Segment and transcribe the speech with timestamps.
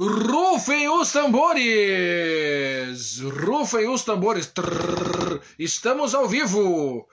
[0.00, 1.58] Rufem os tambores!
[3.18, 4.46] Rufem os tambores!
[4.46, 7.08] Trrr, estamos ao vivo!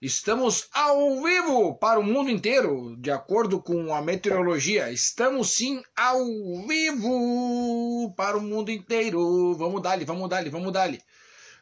[0.00, 4.92] Estamos ao vivo para o mundo inteiro, de acordo com a meteorologia.
[4.92, 6.24] Estamos sim ao
[6.64, 9.56] vivo para o mundo inteiro.
[9.56, 11.02] Vamos dar-lhe, vamos dar-lhe, vamos dar-lhe.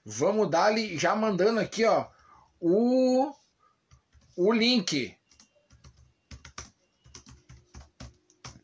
[0.05, 2.05] Vamos dar-lhe, já mandando aqui, ó,
[2.61, 3.33] o,
[4.37, 5.17] o link.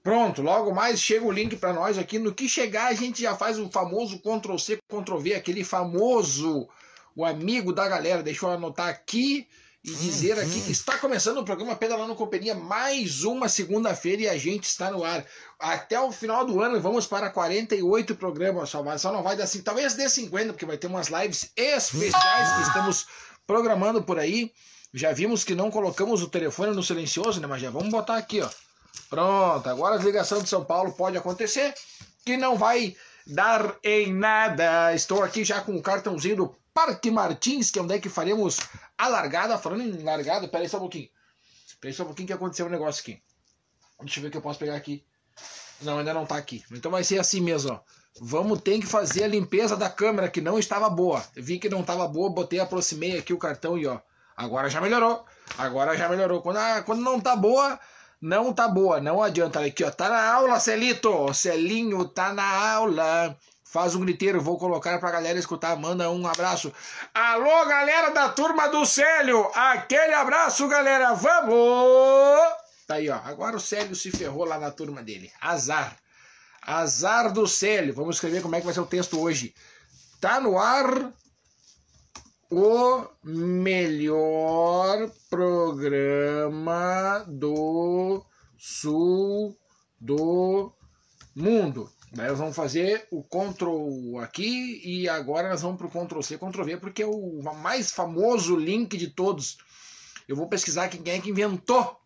[0.02, 2.18] Pronto, logo mais chega o link para nós aqui.
[2.18, 6.68] No que chegar, a gente já faz o famoso Ctrl C, Ctrl V, aquele famoso,
[7.14, 8.22] o amigo da galera.
[8.22, 9.46] Deixa eu anotar aqui
[9.84, 14.36] e dizer aqui que está começando o programa Pedalando Companhia, mais uma segunda-feira e a
[14.36, 15.24] gente está no ar.
[15.58, 19.44] Até o final do ano vamos para 48 programas, só, vai, só não vai dar
[19.44, 23.06] assim, talvez dê 50, porque vai ter umas lives especiais que estamos
[23.46, 24.52] programando por aí.
[24.94, 27.46] Já vimos que não colocamos o telefone no silencioso, né?
[27.46, 28.48] Mas já vamos botar aqui, ó.
[29.08, 31.74] Pronto, agora a ligação de São Paulo pode acontecer,
[32.24, 34.94] que não vai dar em nada.
[34.94, 38.60] Estou aqui já com o cartãozinho do Parque Martins, que é onde é que faremos
[38.96, 39.58] a largada.
[39.58, 41.08] Falando em largada, peraí só um pouquinho.
[41.80, 43.22] Peraí só um pouquinho que aconteceu um negócio aqui.
[44.00, 45.04] Deixa eu ver o que eu posso pegar aqui.
[45.80, 46.64] Não, ainda não tá aqui.
[46.72, 47.80] Então vai ser assim mesmo, ó.
[48.20, 51.24] Vamos ter que fazer a limpeza da câmera, que não estava boa.
[51.34, 54.00] vi que não estava boa, botei, aproximei aqui o cartão e ó.
[54.36, 55.24] Agora já melhorou.
[55.56, 56.42] Agora já melhorou.
[56.42, 57.78] Quando, quando não tá boa,
[58.22, 59.58] não tá boa, não adianta.
[59.58, 61.34] Aqui, ó, tá na aula, Celito.
[61.34, 63.36] Celinho tá na aula.
[63.64, 65.76] Faz um griteiro, vou colocar pra galera escutar.
[65.76, 66.72] Manda um abraço.
[67.12, 69.50] Alô, galera da turma do Célio.
[69.54, 71.14] Aquele abraço, galera.
[71.14, 72.62] Vamos!
[72.86, 73.16] Tá aí, ó.
[73.24, 75.32] Agora o Célio se ferrou lá na turma dele.
[75.40, 75.96] Azar.
[76.64, 77.92] Azar do Célio.
[77.92, 79.52] Vamos escrever como é que vai ser o texto hoje.
[80.20, 81.12] Tá no ar
[82.52, 88.22] o melhor programa do
[88.58, 89.56] sul
[89.98, 90.70] do
[91.34, 91.90] mundo.
[92.12, 96.36] Daí nós vamos fazer o Ctrl aqui e agora nós vamos para o Ctrl C,
[96.36, 99.56] Ctrl V, porque é o mais famoso link de todos.
[100.28, 102.01] Eu vou pesquisar quem é que inventou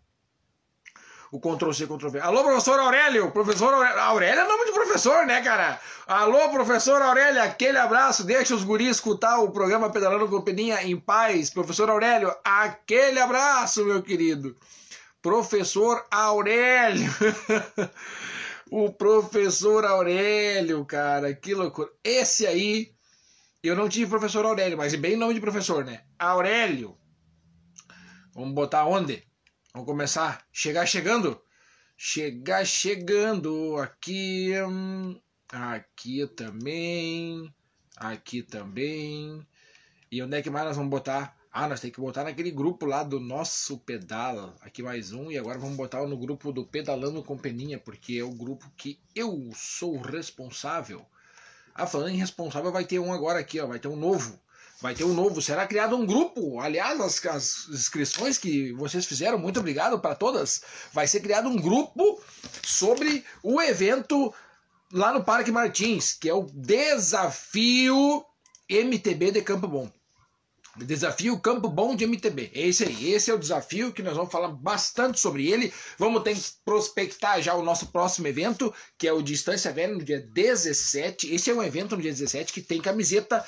[1.36, 2.20] o Ctrl C, Ctrl V.
[2.20, 3.30] Alô, professor Aurélio!
[3.30, 5.78] Professor Aurélio, Aurélio é nome de professor, né, cara?
[6.06, 8.24] Alô, professor Aurélio, aquele abraço.
[8.24, 11.50] Deixa os guris escutar o programa Pedalando com Peninha em paz.
[11.50, 14.56] Professor Aurélio, aquele abraço, meu querido.
[15.20, 17.12] Professor Aurélio.
[18.72, 21.90] o professor Aurélio, cara, que loucura.
[22.02, 22.94] Esse aí,
[23.62, 26.00] eu não tive professor Aurélio, mas bem nome de professor, né?
[26.18, 26.96] Aurélio.
[28.34, 29.25] Vamos botar onde?
[29.76, 30.42] Vamos começar.
[30.50, 31.38] Chegar chegando.
[31.98, 33.76] Chegar chegando.
[33.76, 34.50] Aqui.
[34.66, 35.20] Hum,
[35.52, 37.54] aqui também.
[37.94, 39.46] Aqui também.
[40.10, 41.36] E onde é que mais nós vamos botar?
[41.52, 44.56] Ah, nós temos que botar naquele grupo lá do nosso pedal.
[44.62, 45.30] Aqui mais um.
[45.30, 48.98] E agora vamos botar no grupo do Pedalando com Peninha, porque é o grupo que
[49.14, 51.04] eu sou responsável.
[51.74, 53.66] Ah, falando em responsável, vai ter um agora aqui, ó.
[53.66, 54.40] Vai ter um novo.
[54.86, 56.60] Vai ter um novo, será criado um grupo.
[56.60, 60.62] Aliás, as, as inscrições que vocês fizeram, muito obrigado para todas.
[60.92, 62.22] Vai ser criado um grupo
[62.62, 64.32] sobre o evento
[64.92, 68.24] lá no Parque Martins, que é o Desafio
[68.70, 69.90] MTB de Campo Bom.
[70.76, 72.52] Desafio Campo Bom de MTB.
[72.54, 73.12] É esse aí.
[73.12, 75.72] Esse é o desafio que nós vamos falar bastante sobre ele.
[75.98, 80.04] Vamos ter que prospectar já o nosso próximo evento, que é o Distância Velha, no
[80.04, 81.34] dia 17.
[81.34, 83.44] Esse é um evento no dia 17 que tem camiseta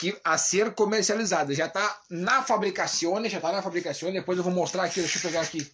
[0.00, 1.54] que a ser comercializada.
[1.54, 4.10] Já está na fabricação, já está na fabricação.
[4.10, 5.70] Depois eu vou mostrar aqui, deixa eu pegar aqui.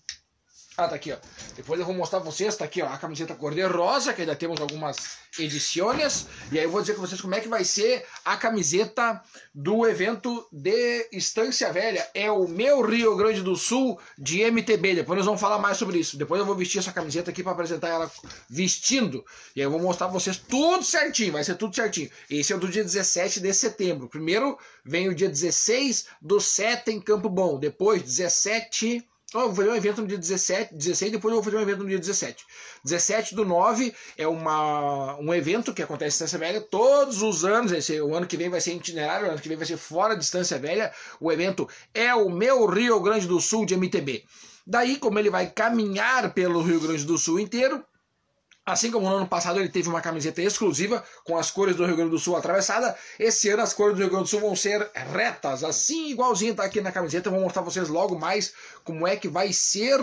[0.79, 1.17] Ah, tá aqui, ó.
[1.57, 4.21] Depois eu vou mostrar pra vocês, tá aqui, ó, a camiseta cor de rosa, que
[4.21, 6.27] ainda temos algumas edições.
[6.53, 9.23] E aí eu vou dizer com vocês como é que vai ser a camiseta
[9.55, 12.07] do evento de Estância Velha.
[12.13, 14.97] É o meu Rio Grande do Sul de MTB.
[14.97, 16.19] Depois nós vamos falar mais sobre isso.
[16.19, 18.11] Depois eu vou vestir essa camiseta aqui para apresentar ela
[18.51, 19.25] vestindo.
[19.55, 22.11] E aí eu vou mostrar pra vocês tudo certinho, vai ser tudo certinho.
[22.29, 24.09] Esse é o do dia 17 de setembro.
[24.09, 27.59] Primeiro vem o dia 16 do 7 em Campo Bom.
[27.59, 31.45] Depois, 17 então, eu vou fazer um evento no dia 17, 16, depois eu vou
[31.45, 32.47] fazer um evento no dia 17.
[32.85, 37.73] 17 do 9 é uma, um evento que acontece em Distância Velha todos os anos.
[37.73, 40.15] Esse, o ano que vem vai ser itinerário, o ano que vem vai ser fora
[40.15, 40.93] de Distância Velha.
[41.21, 44.25] O evento é o meu Rio Grande do Sul de MTB.
[44.65, 47.84] Daí, como ele vai caminhar pelo Rio Grande do Sul inteiro,
[48.66, 51.95] Assim como no ano passado ele teve uma camiseta exclusiva com as cores do Rio
[51.95, 54.91] Grande do Sul atravessada, esse ano as cores do Rio Grande do Sul vão ser
[54.92, 57.28] retas, assim igualzinho tá aqui na camiseta.
[57.28, 58.53] Eu vou mostrar vocês logo mais
[58.83, 60.01] como é que vai ser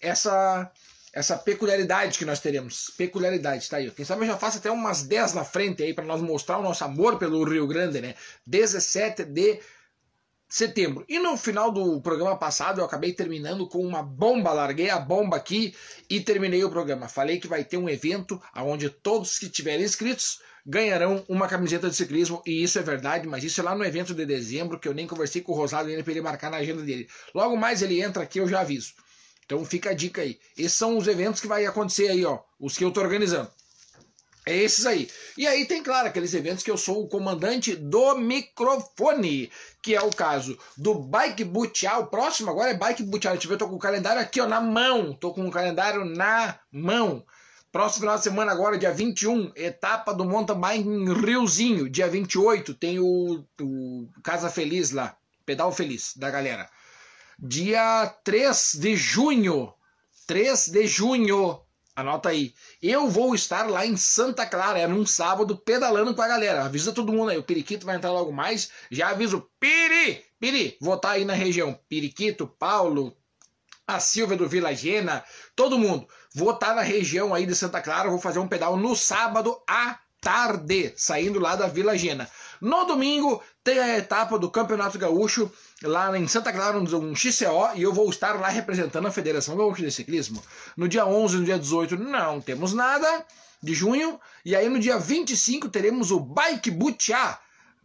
[0.00, 0.68] essa
[1.12, 2.90] essa peculiaridade que nós teremos.
[2.96, 3.90] Peculiaridade, tá aí.
[3.90, 6.62] Quem sabe eu já faço até umas 10 na frente aí para nós mostrar o
[6.62, 8.14] nosso amor pelo Rio Grande, né?
[8.46, 9.60] 17 de
[10.50, 11.04] setembro.
[11.08, 15.36] E no final do programa passado eu acabei terminando com uma bomba, larguei a bomba
[15.36, 15.74] aqui
[16.10, 17.08] e terminei o programa.
[17.08, 21.96] Falei que vai ter um evento onde todos que tiverem inscritos ganharão uma camiseta de
[21.96, 24.92] ciclismo, e isso é verdade, mas isso é lá no evento de dezembro, que eu
[24.92, 27.08] nem conversei com o Rosado ainda para ele marcar na agenda dele.
[27.34, 28.92] Logo mais ele entra aqui, eu já aviso.
[29.46, 30.38] Então fica a dica aí.
[30.58, 33.50] Esses são os eventos que vai acontecer aí, ó, os que eu tô organizando.
[34.46, 35.10] É esses aí.
[35.36, 39.50] E aí tem, claro, aqueles eventos que eu sou o comandante do microfone,
[39.82, 42.02] que é o caso do Bike Butial.
[42.02, 43.34] O próximo agora é Bike Butial.
[43.34, 45.12] Deixa eu ver, eu tô com o calendário aqui, ó, na mão.
[45.12, 47.24] Tô com o calendário na mão.
[47.70, 51.88] Próximo final de semana agora, dia 21, etapa do mountain bike em Riozinho.
[51.88, 55.16] Dia 28 tem o, o Casa Feliz lá,
[55.46, 56.68] Pedal Feliz da galera.
[57.38, 59.72] Dia 3 de junho,
[60.26, 61.60] 3 de junho,
[62.00, 62.54] Anota aí.
[62.82, 66.64] Eu vou estar lá em Santa Clara, é num sábado, pedalando com a galera.
[66.64, 67.38] Avisa todo mundo aí.
[67.38, 68.70] O Periquito vai entrar logo mais.
[68.90, 69.48] Já aviso.
[69.58, 70.24] Piri!
[70.38, 70.76] Piri!
[70.80, 71.78] Vou estar aí na região.
[71.88, 73.16] Periquito, Paulo,
[73.86, 75.24] a Silvia do Vila Gena,
[75.56, 76.06] todo mundo.
[76.34, 78.08] Vou estar na região aí de Santa Clara.
[78.08, 82.30] Vou fazer um pedal no sábado à tarde, saindo lá da Vila Gena.
[82.60, 85.50] No domingo tem a etapa do Campeonato Gaúcho
[85.82, 89.82] lá em Santa Clara, um XCO, e eu vou estar lá representando a Federação Gaúcha
[89.82, 90.42] de Ciclismo.
[90.76, 93.24] No dia 11 e no dia 18 não temos nada
[93.62, 97.38] de junho, e aí no dia 25 teremos o Bike Butiá.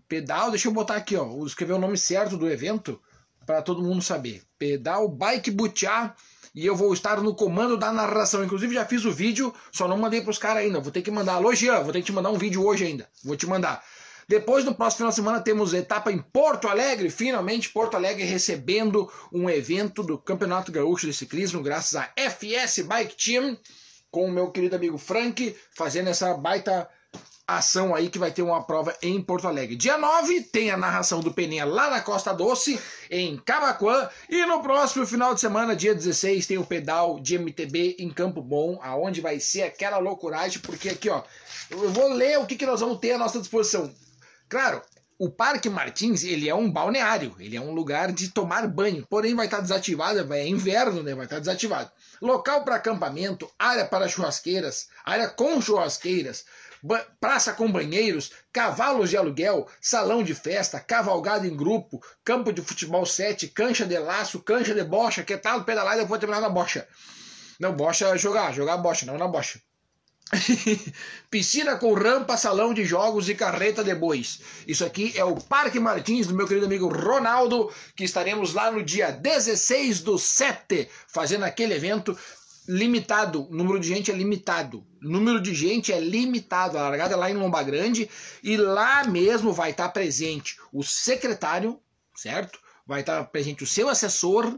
[0.07, 3.01] Pedal, deixa eu botar aqui, ó, escrever o nome certo do evento
[3.45, 4.43] para todo mundo saber.
[4.57, 6.15] Pedal Bike Butiá
[6.55, 8.43] e eu vou estar no comando da narração.
[8.43, 10.79] Inclusive já fiz o vídeo, só não mandei para os caras ainda.
[10.79, 11.33] Vou ter que mandar.
[11.33, 13.09] Alô, Jean, vou ter que te mandar um vídeo hoje ainda.
[13.23, 13.83] Vou te mandar.
[14.27, 17.09] Depois, no próximo final de semana, temos etapa em Porto Alegre.
[17.09, 23.15] Finalmente, Porto Alegre recebendo um evento do Campeonato Gaúcho de Ciclismo, graças à FS Bike
[23.15, 23.57] Team,
[24.09, 26.89] com o meu querido amigo Frank, fazendo essa baita
[27.47, 29.75] ação aí que vai ter uma prova em Porto Alegre.
[29.75, 32.79] Dia 9 tem a narração do Peninha lá na Costa Doce,
[33.11, 34.09] em Camacuã.
[34.27, 38.41] E no próximo final de semana, dia 16, tem o pedal de MTB em Campo
[38.41, 41.21] Bom, aonde vai ser aquela loucuragem, porque aqui, ó,
[41.69, 43.93] eu vou ler o que, que nós vamos ter à nossa disposição.
[44.47, 44.81] Claro,
[45.17, 49.33] o Parque Martins ele é um balneário, ele é um lugar de tomar banho, porém
[49.33, 51.15] vai estar desativado, é inverno, né?
[51.15, 51.89] Vai estar desativado.
[52.21, 56.45] Local para acampamento, área para churrasqueiras, área com churrasqueiras,
[57.19, 63.05] praça com banheiros, cavalos de aluguel, salão de festa, cavalgada em grupo, campo de futebol
[63.05, 66.87] 7, cancha de laço, cancha de bocha, que tal pedalar e depois terminar na bocha.
[67.59, 69.61] Não, bocha é jogar, jogar bocha, não na bocha.
[71.29, 74.39] Piscina com rampa, salão de jogos e carreta de bois.
[74.67, 78.83] Isso aqui é o Parque Martins do meu querido amigo Ronaldo, que estaremos lá no
[78.83, 82.17] dia 16 do 7, fazendo aquele evento
[82.67, 83.47] limitado.
[83.49, 84.85] O número de gente é limitado.
[85.01, 86.77] O número de gente é limitado.
[86.77, 88.09] A largada é lá em Lomba Grande
[88.43, 91.79] e lá mesmo vai estar presente o secretário,
[92.15, 92.59] certo?
[92.87, 94.57] Vai estar presente o seu assessor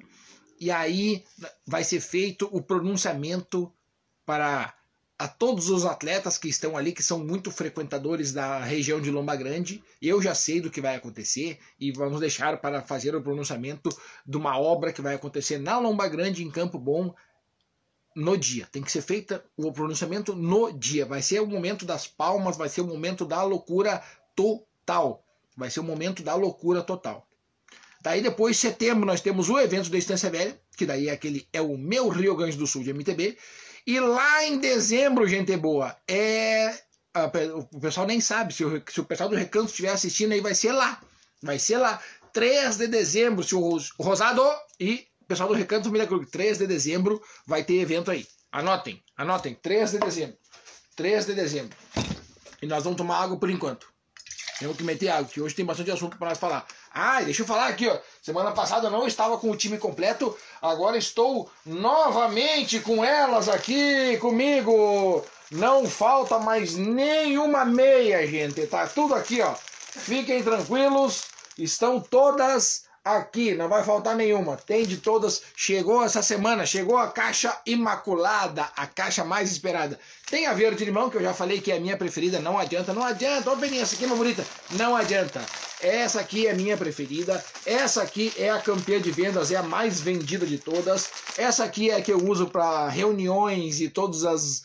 [0.59, 1.23] e aí
[1.65, 3.71] vai ser feito o pronunciamento
[4.25, 4.73] para
[5.19, 9.35] a todos os atletas que estão ali, que são muito frequentadores da região de Lomba
[9.35, 9.83] Grande.
[9.99, 13.89] Eu já sei do que vai acontecer e vamos deixar para fazer o pronunciamento
[14.25, 17.15] de uma obra que vai acontecer na Lomba Grande, em Campo Bom,
[18.15, 18.67] no dia.
[18.71, 21.05] Tem que ser feita o pronunciamento no dia.
[21.05, 24.03] Vai ser o momento das palmas, vai ser o momento da loucura
[24.35, 25.23] total.
[25.55, 27.27] Vai ser o momento da loucura total.
[28.01, 31.47] Daí depois, em setembro, nós temos o evento da Estância Velha, que daí é aquele
[31.51, 33.35] é o meu Rio Grande do Sul de MTB.
[33.87, 36.77] E lá em dezembro, gente boa, é.
[37.71, 40.53] O pessoal nem sabe, se o, se o pessoal do Recanto estiver assistindo aí, vai
[40.53, 41.01] ser lá.
[41.41, 41.99] Vai ser lá.
[42.33, 44.43] 3 de dezembro, se o Rosado
[44.77, 48.27] e o pessoal do Recanto Milha Cruz, 3 de dezembro vai ter evento aí.
[48.51, 50.37] Anotem, anotem, 3 de dezembro.
[50.97, 51.77] 3 de dezembro.
[52.61, 53.87] E nós vamos tomar água por enquanto.
[54.59, 56.67] Temos que meter água, que hoje tem bastante assunto para nós falar.
[56.99, 57.95] Ah, deixa eu falar aqui, ó.
[58.23, 64.17] Semana passada eu não estava com o time completo, agora estou novamente com elas aqui
[64.17, 65.23] comigo.
[65.51, 68.65] Não falta mais nenhuma meia, gente.
[68.65, 69.53] Tá tudo aqui, ó.
[69.53, 71.25] Fiquem tranquilos,
[71.55, 74.57] estão todas aqui, não vai faltar nenhuma.
[74.57, 75.41] Tem de todas.
[75.55, 79.97] Chegou essa semana, chegou a caixa imaculada, a caixa mais esperada.
[80.29, 82.93] Tem a verde limão, que eu já falei que é a minha preferida, não adianta,
[82.93, 83.51] não adianta.
[83.51, 84.45] Ô, Peninha, essa aqui é uma bonita.
[84.71, 85.41] Não adianta.
[85.79, 87.43] Essa aqui é a minha preferida.
[87.65, 91.09] Essa aqui é a campeã de vendas, é a mais vendida de todas.
[91.37, 94.63] Essa aqui é a que eu uso para reuniões e todas as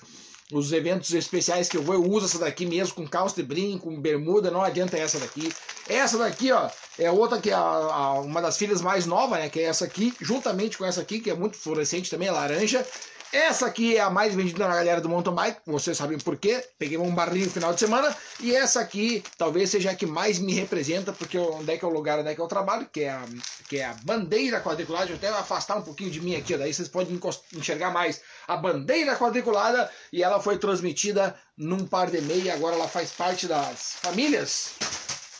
[0.52, 3.88] os eventos especiais que eu vou, eu uso essa daqui mesmo, com calça de brinco,
[3.88, 5.50] com bermuda, não adianta essa daqui.
[5.88, 6.68] Essa daqui, ó,
[6.98, 9.86] é outra que é a, a, uma das filhas mais novas, né, que é essa
[9.86, 12.86] aqui, juntamente com essa aqui, que é muito fluorescente também, é laranja.
[13.32, 16.62] Essa aqui é a mais vendida na galera do mountain bike, vocês sabem por quê.
[16.78, 18.14] Peguei um barrinho no final de semana.
[18.38, 21.88] E essa aqui talvez seja a que mais me representa, porque onde é que é
[21.88, 23.24] o lugar onde é que eu trabalho, que é a,
[23.70, 25.06] que é a bandeira quadriculada.
[25.06, 27.18] Deixa eu até afastar um pouquinho de mim aqui, daí vocês podem
[27.54, 28.20] enxergar mais.
[28.46, 32.52] A bandeira quadriculada e ela foi transmitida num par de meia.
[32.52, 34.74] Agora ela faz parte das famílias.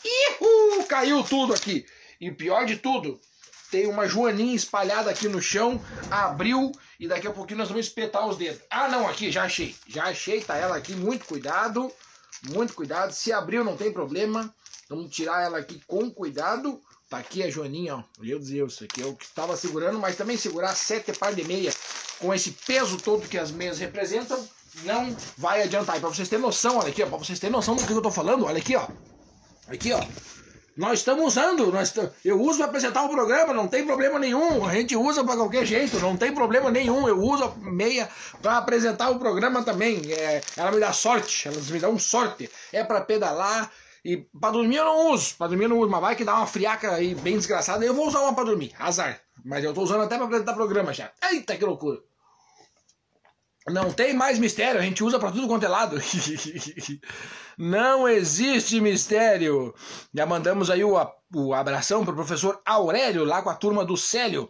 [0.02, 0.84] Ihu!
[0.84, 1.84] Caiu tudo aqui.
[2.18, 3.20] E o pior de tudo,
[3.72, 5.80] tem uma joaninha espalhada aqui no chão,
[6.10, 8.60] abriu e daqui a pouquinho nós vamos espetar os dedos.
[8.70, 9.74] Ah, não, aqui, já achei.
[9.86, 11.90] Já achei, tá ela aqui, muito cuidado.
[12.50, 13.12] Muito cuidado.
[13.12, 14.54] Se abriu, não tem problema.
[14.88, 16.80] Vamos tirar ela aqui com cuidado.
[17.08, 18.04] Tá aqui a joaninha, ó.
[18.18, 21.44] Meu Deus, isso aqui é o que estava segurando, mas também segurar sete par de
[21.44, 21.72] meia
[22.18, 24.48] com esse peso todo que as meias representam,
[24.84, 25.96] não vai adiantar.
[25.96, 28.00] E pra vocês terem noção, olha aqui, ó, pra vocês terem noção do que eu
[28.00, 28.86] tô falando, olha aqui, ó.
[29.66, 30.00] Aqui, ó.
[30.74, 34.64] Nós estamos usando, nós eu uso para apresentar o programa, não tem problema nenhum.
[34.64, 37.06] A gente usa para qualquer jeito, não tem problema nenhum.
[37.06, 38.08] Eu uso a meia
[38.40, 40.00] para apresentar o programa também.
[40.10, 42.50] É, ela me dá sorte, elas me dão sorte.
[42.72, 43.70] É para pedalar
[44.02, 45.34] e para dormir eu não uso.
[45.36, 47.84] Para dormir eu não uso, mas vai que dá uma friaca aí bem desgraçada.
[47.84, 49.20] Eu vou usar uma para dormir, azar.
[49.44, 51.12] Mas eu tô usando até para apresentar programa já.
[51.30, 52.00] Eita que loucura!
[53.68, 55.96] Não tem mais mistério, a gente usa para tudo quanto é lado.
[57.56, 59.72] Não existe mistério.
[60.12, 60.96] Já mandamos aí o,
[61.54, 64.48] abração pro professor Aurélio, lá com a turma do Célio.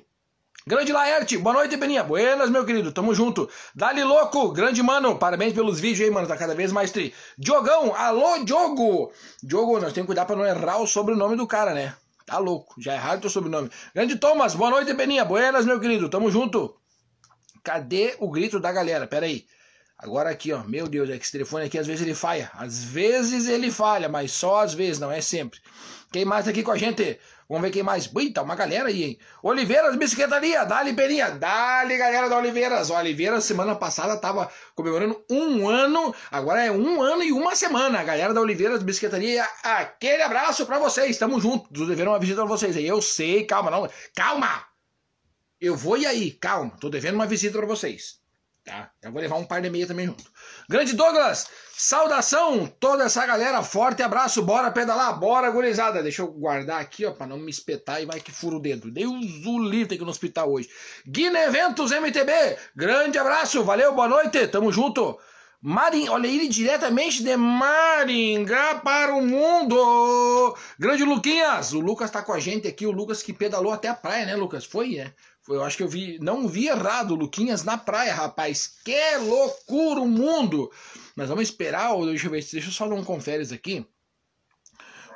[0.66, 2.04] Grande Laerte, boa noite, Beninha.
[2.04, 3.50] Buenas, meu querido, tamo junto.
[3.74, 7.12] Dali louco, grande mano, parabéns pelos vídeos aí, mano, tá cada vez mais tri.
[7.36, 9.12] Diogão, alô, Diogo.
[9.42, 11.94] Diogo, nós temos que cuidar pra não errar o sobrenome do cara, né?
[12.24, 13.70] Tá louco, já erraram teu sobrenome.
[13.92, 15.24] Grande Thomas, boa noite, Beninha.
[15.24, 16.76] Buenas, meu querido, tamo junto.
[17.62, 19.06] Cadê o grito da galera?
[19.06, 19.46] Pera aí.
[20.02, 20.64] Agora aqui, ó.
[20.64, 22.50] Meu Deus, é que esse telefone aqui às vezes ele falha.
[22.54, 25.60] Às vezes ele falha, mas só às vezes, não é sempre.
[26.12, 27.18] Quem mais tá aqui com a gente?
[27.48, 28.10] Vamos ver quem mais.
[28.12, 29.18] Ui, tá uma galera aí, hein?
[29.42, 32.90] Oliveiras Bicicletaria, dali Peninha, dali galera da Oliveiras.
[32.90, 38.00] O Oliveiras semana passada tava comemorando um ano, agora é um ano e uma semana.
[38.00, 41.72] A galera da Oliveiras Bicicletaria, aquele abraço para vocês, tamo junto.
[41.86, 42.86] Devendo uma visita pra vocês aí.
[42.86, 43.88] Eu sei, calma, não.
[44.16, 44.71] Calma!
[45.62, 48.20] Eu vou e aí, calma, tô devendo uma visita para vocês.
[48.64, 48.90] Tá?
[49.00, 50.24] Eu vou levar um par de meia também junto.
[50.68, 56.02] Grande Douglas, saudação, toda essa galera, forte abraço, bora pedalar, bora gurizada.
[56.02, 58.90] Deixa eu guardar aqui, ó, pra não me espetar e vai que fura o dedo.
[58.90, 60.68] Deus o livre aqui no hospital hoje.
[61.06, 65.16] Guine Eventos MTB, grande abraço, valeu, boa noite, tamo junto.
[65.64, 70.56] Maring, olha ele diretamente de Maringá para o mundo.
[70.76, 73.94] Grande Luquinhas, o Lucas tá com a gente aqui, o Lucas que pedalou até a
[73.94, 74.64] praia, né, Lucas?
[74.64, 75.12] Foi, né?
[75.48, 78.74] Eu acho que eu vi, não vi errado, Luquinhas na praia, rapaz.
[78.84, 80.70] Que loucura o mundo!
[81.16, 83.84] Mas vamos esperar, deixa eu ver, deixa eu só dar um conferes aqui.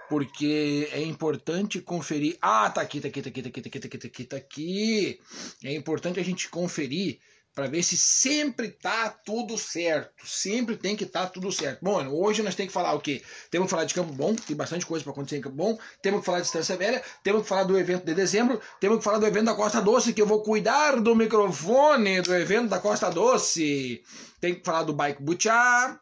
[0.09, 2.37] Porque é importante conferir.
[2.41, 5.21] Ah, tá aqui, tá aqui, tá aqui, tá aqui, tá aqui, tá aqui, tá aqui.
[5.63, 7.19] Tá é importante a gente conferir
[7.57, 10.27] para ver se sempre tá tudo certo.
[10.27, 11.83] Sempre tem que estar tá tudo certo.
[11.83, 13.23] Bom, hoje nós temos que falar o quê?
[13.51, 15.79] Temos que falar de Campo Bom, tem bastante coisa para acontecer em Campo Bom.
[16.03, 19.05] Temos que falar de Distância Velha, temos que falar do evento de dezembro, temos que
[19.05, 22.79] falar do evento da Costa Doce, que eu vou cuidar do microfone do evento da
[22.79, 24.05] Costa Doce.
[24.39, 25.99] Tem que falar do Bike Butchar.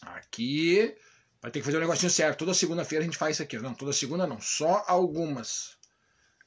[0.00, 0.96] Aqui.
[1.42, 2.38] Vai ter que fazer um negocinho certo.
[2.38, 3.58] Toda segunda-feira a gente faz isso aqui.
[3.58, 5.76] Não, toda segunda não, só algumas.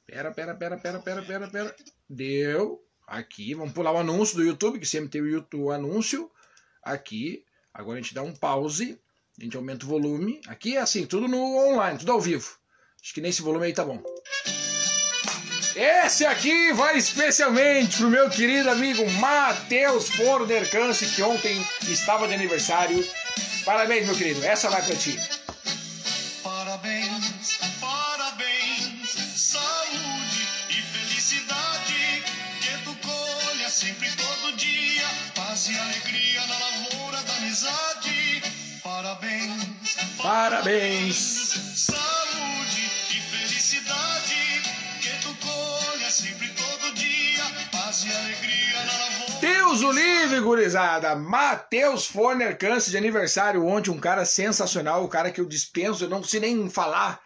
[0.07, 1.75] Pera, pera, pera, pera, pera, pera, pera.
[2.09, 2.86] Deu.
[3.07, 6.29] Aqui, vamos pular o anúncio do YouTube, que sempre tem o, YouTube, o anúncio.
[6.83, 7.41] Aqui,
[7.73, 8.99] agora a gente dá um pause,
[9.39, 10.41] a gente aumenta o volume.
[10.45, 12.57] Aqui é assim, tudo no online, tudo ao vivo.
[13.01, 14.03] Acho que nesse volume aí tá bom.
[15.73, 23.07] Esse aqui vai especialmente pro meu querido amigo Matheus Fordercance, que ontem estava de aniversário.
[23.63, 24.43] Parabéns, meu querido.
[24.43, 25.17] Essa vai pra ti.
[49.87, 51.15] O livre, gurizada!
[51.15, 56.09] Matheus Forner câncer de aniversário ontem, um cara sensacional, o cara que eu dispenso, eu
[56.09, 57.21] não sei nem falar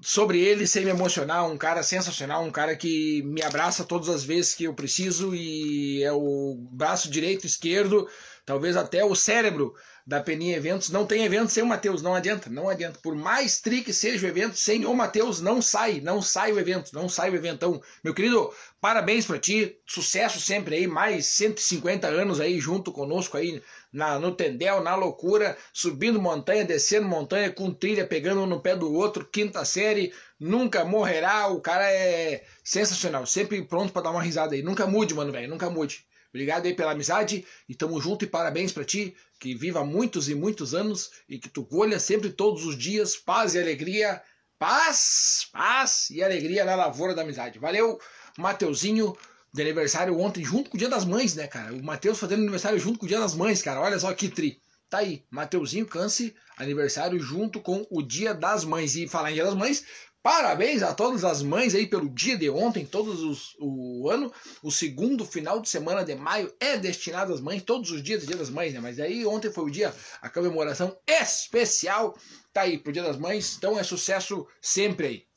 [0.00, 4.22] sobre ele sem me emocionar, um cara sensacional, um cara que me abraça todas as
[4.22, 8.08] vezes que eu preciso e é o braço direito, esquerdo,
[8.46, 9.74] talvez até o cérebro
[10.08, 10.88] da Peninha Eventos.
[10.88, 12.98] Não tem evento sem o Matheus, não adianta, não adianta.
[13.02, 16.58] Por mais tri que seja o evento, sem o Matheus não sai, não sai o
[16.58, 17.82] evento, não sai o eventão.
[18.02, 18.50] Meu querido,
[18.80, 23.62] parabéns para ti, sucesso sempre aí, mais 150 anos aí junto conosco aí
[23.92, 28.74] na, no Tendel, na loucura, subindo montanha, descendo montanha, com trilha, pegando um no pé
[28.74, 34.22] do outro, quinta série, nunca morrerá, o cara é sensacional, sempre pronto para dar uma
[34.22, 36.07] risada aí, nunca mude, mano, velho, nunca mude.
[36.30, 39.16] Obrigado aí pela amizade e tamo junto e parabéns para ti.
[39.40, 43.54] Que viva muitos e muitos anos e que tu colha sempre todos os dias paz
[43.54, 44.22] e alegria.
[44.58, 47.58] Paz, paz e alegria na lavoura da amizade.
[47.60, 48.00] Valeu,
[48.36, 49.16] Mateuzinho,
[49.52, 51.72] de aniversário ontem, junto com o Dia das Mães, né, cara?
[51.72, 53.80] O Mateus fazendo aniversário junto com o Dia das Mães, cara.
[53.80, 54.60] Olha só que tri.
[54.90, 58.96] Tá aí, Mateuzinho Cance, aniversário junto com o Dia das Mães.
[58.96, 59.84] E falar em Dia das Mães,
[60.22, 64.32] Parabéns a todas as mães aí pelo dia de ontem, todos os, o ano.
[64.62, 68.26] O segundo final de semana de maio é destinado às mães, todos os dias do
[68.26, 68.80] Dia das Mães, né?
[68.80, 72.18] Mas aí ontem foi o dia, a comemoração especial.
[72.52, 75.27] Tá aí pro Dia das Mães, então é sucesso sempre aí.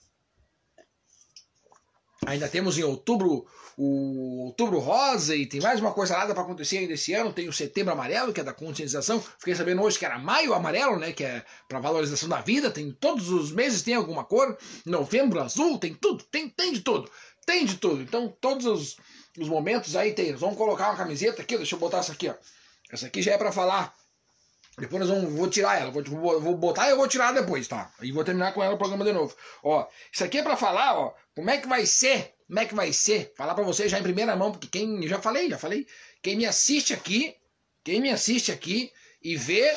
[2.26, 3.48] Ainda temos em outubro
[3.78, 7.34] o Outubro Rosa e tem mais uma coisa nada para acontecer ainda esse ano.
[7.34, 9.20] Tem o Setembro Amarelo, que é da conscientização.
[9.40, 11.12] Fiquei sabendo hoje que era Maio Amarelo, né?
[11.14, 12.70] Que é para valorização da vida.
[12.70, 14.58] Tem todos os meses tem alguma cor.
[14.86, 17.10] Novembro Azul, tem tudo, tem, tem de tudo.
[17.46, 18.02] Tem de tudo.
[18.02, 18.98] Então, todos os,
[19.40, 20.34] os momentos aí tem.
[20.36, 22.36] Vamos colocar uma camiseta aqui, deixa eu botar essa aqui, ó.
[22.92, 23.96] Essa aqui já é para falar.
[24.78, 27.92] Depois nós vamos, vou tirar ela, vou, vou botar e eu vou tirar depois, tá?
[28.02, 29.36] E vou terminar com ela o programa de novo.
[29.64, 32.76] Ó, isso aqui é para falar, ó, como é que vai ser como é que
[32.76, 33.32] vai ser?
[33.38, 35.08] Falar para você já em primeira mão, porque quem.
[35.08, 35.88] Já falei, já falei.
[36.22, 37.34] Quem me assiste aqui,
[37.82, 38.92] quem me assiste aqui
[39.24, 39.74] e vê,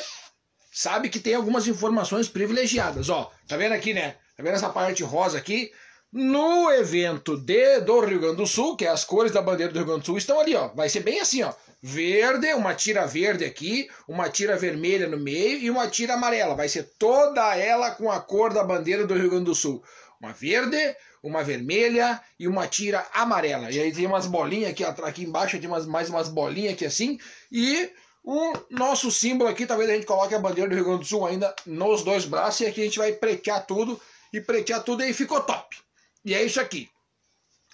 [0.73, 3.07] sabe que tem algumas informações privilegiadas.
[3.07, 4.17] Ó, tá vendo aqui, né?
[4.35, 5.71] Tá vendo essa parte rosa aqui?
[6.17, 9.79] No evento de, do Rio Grande do Sul, que é as cores da bandeira do
[9.79, 10.69] Rio Grande do Sul, estão ali, ó.
[10.69, 11.51] Vai ser bem assim, ó.
[11.81, 16.55] Verde, uma tira verde aqui, uma tira vermelha no meio e uma tira amarela.
[16.55, 19.83] Vai ser toda ela com a cor da bandeira do Rio Grande do Sul.
[20.17, 23.69] Uma verde, uma vermelha e uma tira amarela.
[23.69, 27.19] E aí tem umas bolinhas aqui, aqui embaixo, tem umas, mais umas bolinhas aqui assim.
[27.51, 27.91] E
[28.23, 31.25] o nosso símbolo aqui, talvez a gente coloque a bandeira do Rio Grande do Sul
[31.25, 32.61] ainda nos dois braços.
[32.61, 33.99] E aqui a gente vai pretear tudo.
[34.31, 35.84] E pretear tudo e aí ficou top.
[36.25, 36.89] E é isso aqui.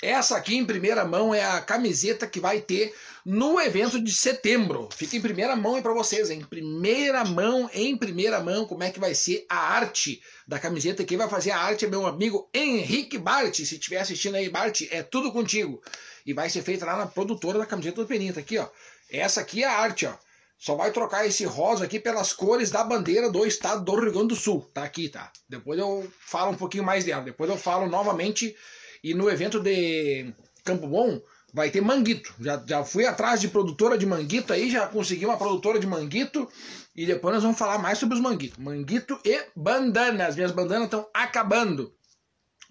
[0.02, 2.94] Essa aqui em primeira mão é a camiseta que vai ter
[3.24, 4.90] no evento de setembro.
[4.92, 8.90] Fica em primeira mão aí para vocês, em primeira mão, em primeira mão, como é
[8.90, 11.06] que vai ser a arte da camiseta.
[11.06, 13.56] Quem vai fazer a arte é meu amigo Henrique Bart.
[13.56, 15.82] Se estiver assistindo aí, Bart, é tudo contigo.
[16.26, 18.68] E vai ser feita lá na produtora da camiseta do tá aqui, ó.
[19.10, 20.14] Essa aqui é a arte, ó.
[20.62, 24.28] Só vai trocar esse rosa aqui pelas cores da bandeira do estado do Rio Grande
[24.28, 24.70] do Sul.
[24.72, 25.32] Tá aqui, tá?
[25.50, 27.24] Depois eu falo um pouquinho mais dela.
[27.24, 28.56] Depois eu falo novamente
[29.04, 30.32] e no evento de
[30.64, 31.20] Campo Bom
[31.52, 32.32] vai ter manguito.
[32.40, 36.48] Já, já fui atrás de produtora de manguito aí, já consegui uma produtora de manguito.
[36.96, 38.60] E depois nós vamos falar mais sobre os manguitos.
[38.60, 40.36] Manguito e bandanas.
[40.36, 41.92] Minhas bandanas estão acabando.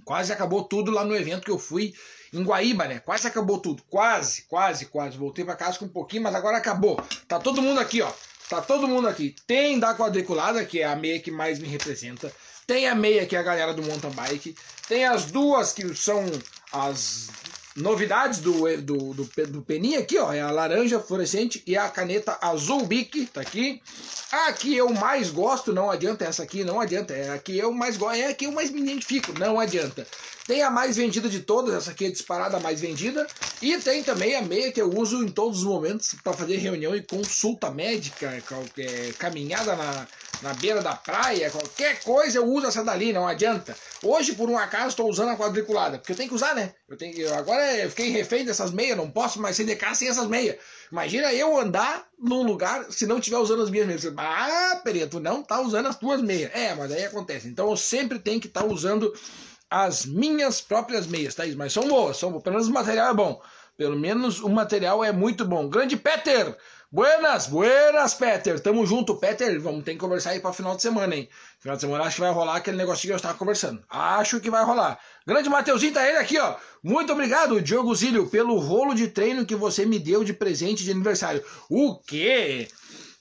[0.04, 1.92] Quase acabou tudo lá no evento que eu fui
[2.32, 3.00] em Guaíba, né?
[3.00, 3.82] Quase acabou tudo.
[3.88, 5.16] Quase, quase, quase.
[5.16, 7.02] Voltei para casa com um pouquinho, mas agora acabou.
[7.26, 8.12] Tá todo mundo aqui, ó.
[8.48, 9.34] Tá todo mundo aqui.
[9.46, 12.32] Tem da quadriculada, que é a meia que mais me representa.
[12.66, 14.54] Tem a meia, que é a galera do mountain bike.
[14.88, 16.24] Tem as duas que são
[16.72, 17.28] as
[17.76, 20.32] novidades do, do, do, do Peninha aqui, ó.
[20.32, 23.80] É a laranja fluorescente e a caneta azul Bic, tá aqui.
[24.32, 27.14] A que eu mais gosto, não adianta essa aqui, não adianta.
[27.14, 30.06] É a que eu mais gosto, é a que eu mais me identifico, não adianta.
[30.50, 33.24] Tem a mais vendida de todas, essa aqui é disparada a mais vendida.
[33.62, 36.92] E tem também a meia que eu uso em todos os momentos para fazer reunião
[36.96, 40.08] e consulta médica, qualquer caminhada na,
[40.42, 43.76] na beira da praia, qualquer coisa eu uso essa dali, não adianta.
[44.02, 46.74] Hoje, por um acaso, estou usando a quadriculada, porque eu tenho que usar, né?
[46.88, 50.26] Eu tenho que, agora eu fiquei refém dessas meias, não posso mais casa sem essas
[50.26, 50.56] meias.
[50.90, 54.04] Imagina eu andar num lugar se não estiver usando as minhas meias.
[54.16, 56.50] Ah, Pereto, não tá usando as tuas meias.
[56.52, 57.46] É, mas aí acontece.
[57.46, 59.14] Então eu sempre tenho que estar tá usando
[59.70, 61.54] as minhas próprias meias, Thaís.
[61.54, 62.42] Mas são boas, são boas.
[62.42, 63.40] Pelo menos o material é bom.
[63.76, 65.68] Pelo menos o material é muito bom.
[65.68, 66.56] Grande Peter!
[66.92, 68.58] Buenas, buenas, Peter.
[68.58, 69.60] Tamo junto, Peter.
[69.60, 71.28] Vamos ter que conversar aí para final de semana, hein?
[71.60, 73.80] Final de semana acho que vai rolar aquele negocinho que eu estava conversando.
[73.88, 74.98] Acho que vai rolar.
[75.24, 76.56] Grande Mateuzinho tá ele aqui, ó.
[76.82, 80.90] Muito obrigado, Diogo Zílio, pelo rolo de treino que você me deu de presente de
[80.90, 81.44] aniversário.
[81.70, 82.66] O quê?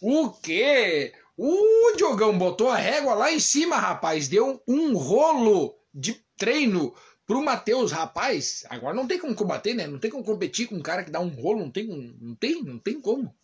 [0.02, 1.14] O quê?
[1.38, 4.28] O Diogão botou a régua lá em cima, rapaz.
[4.28, 8.64] Deu um rolo de treino pro Matheus, rapaz.
[8.70, 9.86] Agora não tem como combater, né?
[9.86, 11.60] Não tem como competir com um cara que dá um rolo.
[11.60, 11.88] Não tem,
[12.20, 13.36] não tem, não tem como.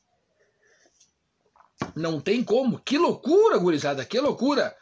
[1.95, 2.79] Não tem como.
[2.79, 4.75] Que loucura, gurizada, que loucura.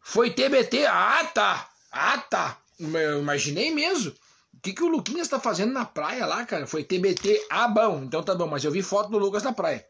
[0.00, 0.86] Foi TBT.
[0.86, 1.70] Ah, tá.
[1.90, 2.58] Ah, tá.
[2.78, 4.12] Eu imaginei mesmo.
[4.52, 6.66] O que, que o Luquinhas tá fazendo na praia lá, cara?
[6.66, 7.46] Foi TBT.
[7.50, 8.04] Ah, bom.
[8.04, 8.46] Então tá bom.
[8.46, 9.86] Mas eu vi foto do Lucas na praia.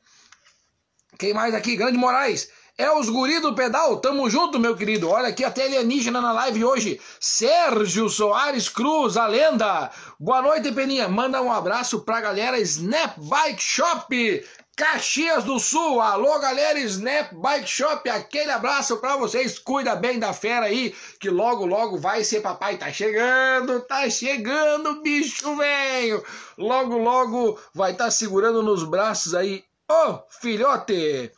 [1.19, 1.77] Quem mais aqui?
[1.77, 2.51] Grande Moraes.
[2.77, 5.09] É os guri do pedal, tamo junto, meu querido.
[5.09, 7.01] Olha aqui até alienígena na live hoje.
[7.21, 9.93] Sérgio Soares Cruz, a lenda.
[10.19, 11.09] Boa noite, Peninha.
[11.09, 14.45] Manda um abraço pra galera Snap Bike Shop.
[14.77, 20.33] Caxias do Sul, alô galera Snap Bike Shop, aquele abraço para vocês, cuida bem da
[20.33, 26.25] fera aí, que logo logo vai ser papai, tá chegando, tá chegando, bicho velho,
[26.59, 31.31] logo logo vai estar tá segurando nos braços aí, ô oh, filhote,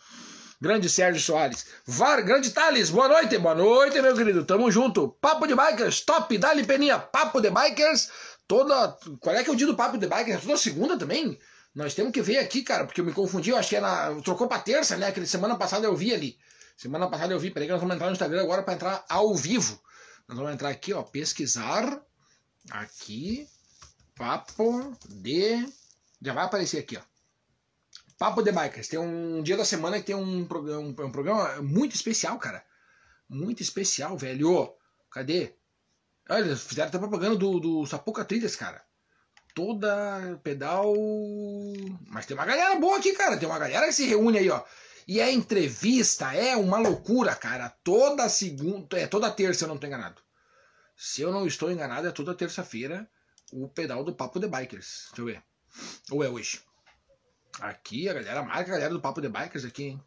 [0.61, 5.47] grande Sérgio Soares, Var, grande Thales, boa noite, boa noite meu querido, tamo junto, Papo
[5.47, 8.11] de Bikers, top, dali peninha, Papo de Bikers,
[8.47, 11.39] toda, qual é que é o dia do Papo de Bikers, toda segunda também?
[11.77, 14.11] Nós temos que ver aqui, cara, porque eu me confundi, eu acho que era.
[14.11, 15.09] É trocou pra terça, né?
[15.09, 16.39] Aquele semana passada eu vi ali.
[16.75, 19.35] Semana passada eu vi, peraí que nós vamos entrar no Instagram agora para entrar ao
[19.35, 19.79] vivo.
[20.27, 22.01] Nós vamos entrar aqui, ó, pesquisar.
[22.71, 23.47] Aqui.
[24.17, 25.69] Papo de.
[26.23, 27.16] Já vai aparecer aqui, ó.
[28.19, 28.89] Papo de Bikers.
[28.89, 32.65] Tem um dia da semana que tem um programa, um, programa muito especial, cara.
[33.29, 34.75] Muito especial, velho.
[35.11, 35.55] Cadê?
[36.29, 38.87] Olha, fizeram até propaganda do, do Sapuca Trilhas, cara
[39.57, 40.95] toda pedal.
[42.09, 43.39] Mas tem uma galera boa aqui, cara.
[43.39, 44.63] Tem uma galera que se reúne aí, ó.
[45.09, 47.71] E é entrevista, é uma loucura, cara.
[47.83, 50.21] Toda segunda, é toda terça, eu não tô enganado.
[50.95, 53.09] Se eu não estou enganado, é toda terça-feira
[53.53, 55.07] o pedal do Papo de Bikers.
[55.09, 55.43] Deixa eu ver.
[56.11, 56.61] Ou é hoje?
[57.61, 60.05] Aqui a galera marca a galera do Papo de Bikers aqui, hein?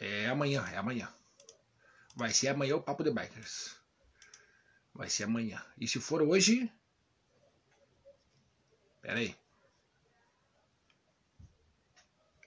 [0.00, 1.08] É amanhã, é amanhã.
[2.16, 3.76] Vai ser amanhã o Papo de Bikers.
[4.94, 5.64] Vai ser amanhã.
[5.78, 6.70] E se for hoje,
[9.02, 9.34] Pera aí.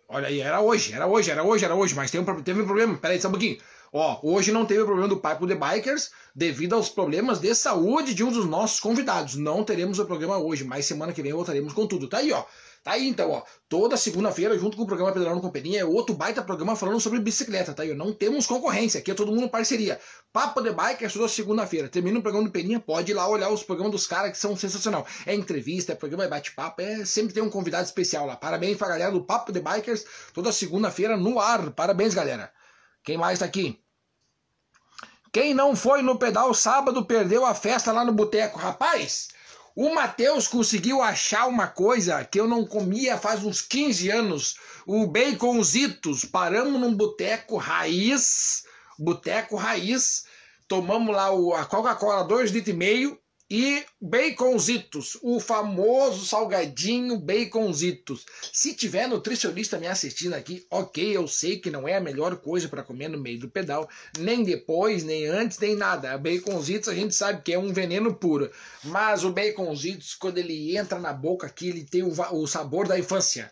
[0.07, 2.65] Olha aí, era hoje, era hoje, era hoje, era hoje, mas teve um, teve um
[2.65, 2.97] problema.
[2.97, 3.57] Pera aí, só um pouquinho.
[3.91, 8.13] Ó, hoje não teve o problema do Pipe The Bikers devido aos problemas de saúde
[8.13, 9.35] de um dos nossos convidados.
[9.35, 12.07] Não teremos o programa hoje, mas semana que vem voltaremos com tudo.
[12.07, 12.45] Tá aí, ó.
[12.83, 13.43] Tá aí então, ó.
[13.69, 17.73] Toda segunda-feira, junto com o programa Pedalando Companhia, é outro baita programa falando sobre bicicleta,
[17.73, 17.93] tá aí?
[17.95, 19.97] Não temos concorrência, aqui é todo mundo parceria.
[20.33, 21.87] Papo de Bike é toda segunda-feira.
[21.87, 24.57] Termina o programa do Peninha, pode ir lá olhar os programas dos caras que são
[24.57, 25.07] sensacional.
[25.25, 28.35] É entrevista, é programa, é bate-papo, é sempre tem um convidado especial lá.
[28.35, 31.71] Parabéns pra galera do Papo de Bikers, toda segunda-feira no ar.
[31.71, 32.51] Parabéns, galera.
[33.01, 33.79] Quem mais tá aqui?
[35.31, 38.59] Quem não foi no pedal sábado perdeu a festa lá no boteco.
[38.59, 39.29] Rapaz,
[39.75, 44.55] o Matheus conseguiu achar uma coisa que eu não comia faz uns 15 anos.
[44.85, 46.23] O baconzitos.
[46.25, 48.63] Paramos num boteco raiz.
[48.99, 50.25] Boteco raiz.
[50.67, 53.22] Tomamos lá a Coca-Cola 2 litros e meio
[53.55, 58.25] e baconzitos, o famoso salgadinho baconzitos.
[58.51, 62.67] Se tiver nutricionista me assistindo aqui, ok, eu sei que não é a melhor coisa
[62.67, 63.87] para comer no meio do pedal,
[64.17, 66.17] nem depois, nem antes, nem nada.
[66.17, 68.49] Baconzitos a gente sabe que é um veneno puro,
[68.85, 72.97] mas o baconzitos, quando ele entra na boca aqui, ele tem o, o sabor da
[72.97, 73.51] infância.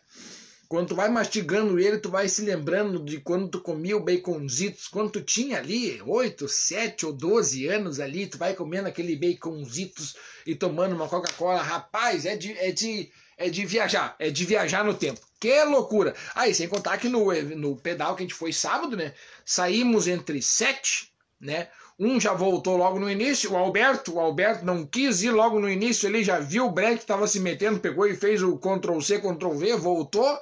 [0.71, 4.87] Quando tu vai mastigando ele, tu vai se lembrando de quando tu comia o baconzitos,
[4.87, 10.15] quando tu tinha ali 8, 7 ou 12 anos ali, tu vai comendo aquele baconzitos
[10.47, 11.61] e tomando uma Coca-Cola.
[11.61, 15.19] Rapaz, é de, é, de, é de viajar, é de viajar no tempo.
[15.41, 16.15] Que loucura!
[16.33, 19.13] Aí, sem contar que no, no pedal que a gente foi sábado, né?
[19.43, 21.67] Saímos entre 7, né?
[21.99, 25.69] Um já voltou logo no início, o Alberto, o Alberto não quis ir logo no
[25.69, 29.19] início, ele já viu o break, estava se metendo, pegou e fez o Ctrl C,
[29.19, 30.39] Ctrl V, voltou.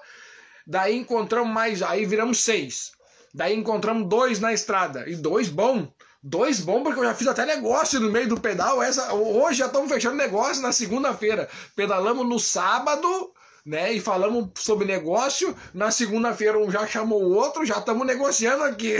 [0.66, 2.92] Daí encontramos mais, aí viramos seis.
[3.34, 5.10] Daí encontramos dois na estrada.
[5.10, 5.92] E dois bom.
[6.22, 8.84] Dois bom, porque eu já fiz até negócio no meio do pedal.
[8.84, 11.50] Essa, hoje já estamos fechando negócio na segunda-feira.
[11.76, 13.34] Pedalamos no sábado,
[13.70, 13.94] né?
[13.94, 15.56] E falamos sobre negócio.
[15.76, 18.96] Na segunda-feira um já chamou o outro, já estamos negociando aqui.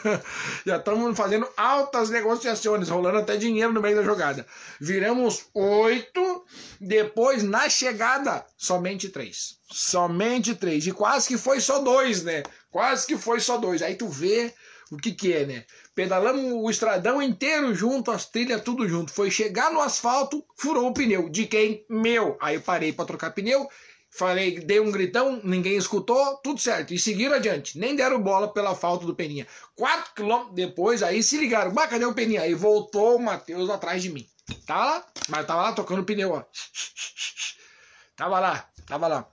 [0.64, 4.46] já estamos fazendo altas negociações, rolando até dinheiro no meio da jogada.
[4.80, 6.44] Viramos oito,
[6.80, 9.58] depois na chegada, somente três.
[9.70, 10.86] Somente três.
[10.86, 12.44] E quase que foi só dois, né?
[12.70, 13.82] Quase que foi só dois.
[13.82, 14.54] Aí tu vê
[14.90, 15.64] o que que é, né?
[15.94, 19.12] Pedalamos o estradão inteiro junto, as trilhas tudo junto.
[19.12, 21.28] Foi chegar no asfalto, furou o pneu.
[21.28, 21.84] De quem?
[21.90, 22.38] Meu.
[22.40, 23.68] Aí eu parei para trocar pneu
[24.10, 26.92] Falei, dei um gritão, ninguém escutou, tudo certo.
[26.92, 27.78] E seguiram adiante.
[27.78, 29.46] Nem deram bola pela falta do Peninha.
[29.76, 31.72] Quatro quilômetros depois, aí se ligaram.
[31.72, 32.42] Bah, cadê o Peninha?
[32.42, 34.26] Aí voltou o Matheus atrás de mim.
[34.66, 36.42] Tava lá, mas tava lá tocando pneu, ó.
[38.16, 39.28] Tava lá, tava lá.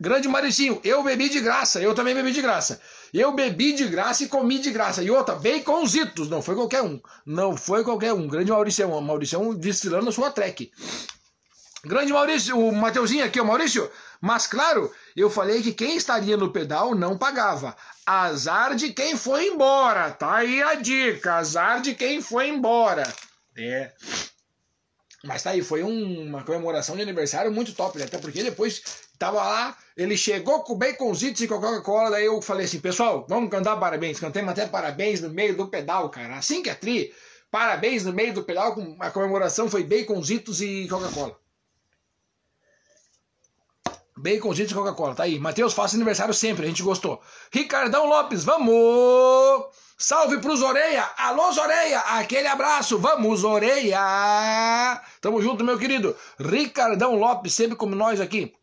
[0.00, 2.80] Grande Maricinho, eu bebi de graça, eu também bebi de graça.
[3.12, 5.02] Eu bebi de graça e comi de graça.
[5.02, 7.00] E outra, baconzitos, não foi qualquer um.
[7.24, 8.28] Não foi qualquer um.
[8.28, 10.70] Grande Maurício, Maurício desfilando a sua trek.
[11.84, 13.90] Grande Maurício, o Mateuzinho aqui, o Maurício.
[14.20, 17.76] Mas claro, eu falei que quem estaria no pedal não pagava.
[18.04, 20.10] Azar de quem foi embora.
[20.10, 21.34] Tá aí a dica.
[21.34, 23.06] Azar de quem foi embora.
[23.56, 23.92] É.
[25.24, 28.04] Mas tá aí, foi um, uma comemoração de aniversário muito top, né?
[28.04, 32.78] Até porque depois tava lá, ele chegou com baconzitos e Coca-Cola, daí eu falei assim,
[32.78, 34.20] pessoal, vamos cantar parabéns.
[34.20, 36.36] Cantemos até parabéns no meio do pedal, cara.
[36.36, 37.12] Assim que é tri,
[37.50, 41.36] parabéns no meio do pedal, a comemoração foi baconzitos e Coca-Cola.
[44.16, 45.38] Baconzitos e Coca-Cola, tá aí.
[45.38, 47.20] Matheus, faça aniversário sempre, a gente gostou.
[47.52, 49.66] Ricardão Lopes, vamos!
[49.98, 51.06] Salve pros Oreia!
[51.18, 51.98] Alô, Zoreia!
[52.00, 52.98] Aquele abraço!
[52.98, 55.00] Vamos, Oreia!
[55.20, 56.16] Tamo junto, meu querido.
[56.38, 58.54] Ricardão Lopes, sempre como nós aqui.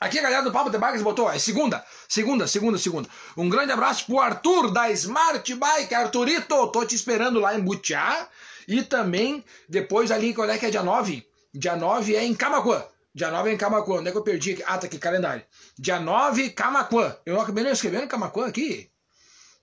[0.00, 3.08] Aqui a galera do Papo de Bikes botou, é segunda, segunda, segunda, segunda.
[3.36, 5.94] Um grande abraço pro Arthur da Smart Bike.
[5.94, 8.28] Arthurito, tô te esperando lá em Butiá.
[8.68, 11.26] E também, depois ali, qual é que é dia 9?
[11.52, 12.84] Dia 9 é em Camacuã.
[13.14, 14.00] Dia 9 é em Camacuã.
[14.00, 14.60] Onde é que eu perdi?
[14.66, 15.44] Ah, tá aqui, calendário.
[15.78, 17.16] Dia 9, Camacuã.
[17.24, 18.90] Eu acabei não escrevendo Camacuã aqui.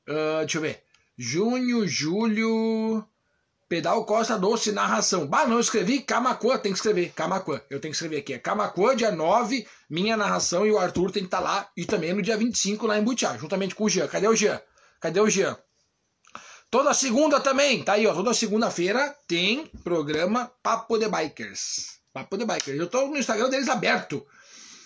[0.08, 0.84] Uh, deixa eu ver.
[1.18, 3.06] Junho, julho.
[3.68, 5.28] Pedal Costa Doce, narração.
[5.28, 7.12] Bah, não escrevi Camacuã, tem que escrever.
[7.14, 8.34] Camacuã, eu tenho que escrever aqui.
[8.34, 11.70] É Camacuã, dia 9, minha narração e o Arthur tem que estar tá lá.
[11.76, 14.08] E também no dia 25 lá em Butiá, juntamente com o Jean.
[14.08, 14.62] Cadê o Jean?
[15.00, 15.58] Cadê o Jean?
[16.70, 18.14] Toda segunda também, tá aí, ó.
[18.14, 22.01] Toda segunda-feira tem programa Papo de Bikers.
[22.14, 22.78] Papo de Bikers.
[22.80, 24.26] Eu tô no Instagram deles aberto.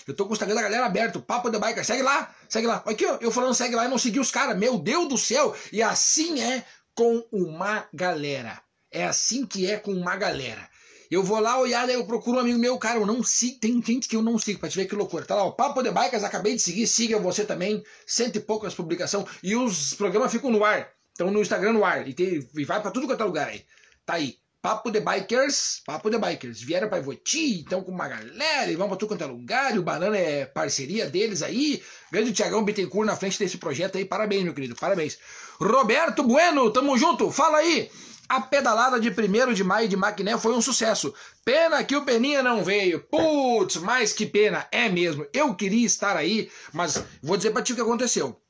[0.08, 1.88] Eu tô com o Instagram da galera aberto, Papo de Bikers.
[1.88, 2.84] Segue lá, segue lá.
[2.86, 4.58] Aqui, ó, eu falando segue lá e não segui os caras.
[4.58, 5.56] Meu Deus do céu!
[5.72, 8.62] E assim é com uma galera.
[8.92, 10.70] É assim que é com uma galera.
[11.10, 14.08] Eu vou lá olhar, eu procuro um amigo meu, cara, eu não sigo, tem gente
[14.08, 15.26] que eu não sigo, pra te ver que loucura.
[15.26, 18.74] Tá lá, o Papo de Bikers, acabei de seguir, siga você também, cento e poucas
[18.74, 22.66] publicações, e os programas ficam no ar, estão no Instagram no ar, e, tem, e
[22.66, 23.64] vai pra tudo quanto é lugar aí.
[24.04, 28.71] Tá aí, Papo de Bikers, Papo de Bikers, vieram pra Ivoti, então com uma galera,
[28.71, 32.34] e vão pra tudo quanto é lugar, e o Banana é parceria deles aí, grande
[32.34, 35.19] Tiagão Bittencourt na frente desse projeto aí, parabéns, meu querido, parabéns.
[35.60, 37.91] Roberto Bueno, tamo junto, fala aí!
[38.28, 41.13] A pedalada de 1 de maio de Maquiné foi um sucesso.
[41.45, 43.01] Pena que o Peninha não veio.
[43.01, 44.67] Putz, mais que pena.
[44.71, 45.28] É mesmo.
[45.32, 48.41] Eu queria estar aí, mas vou dizer pra ti o que aconteceu.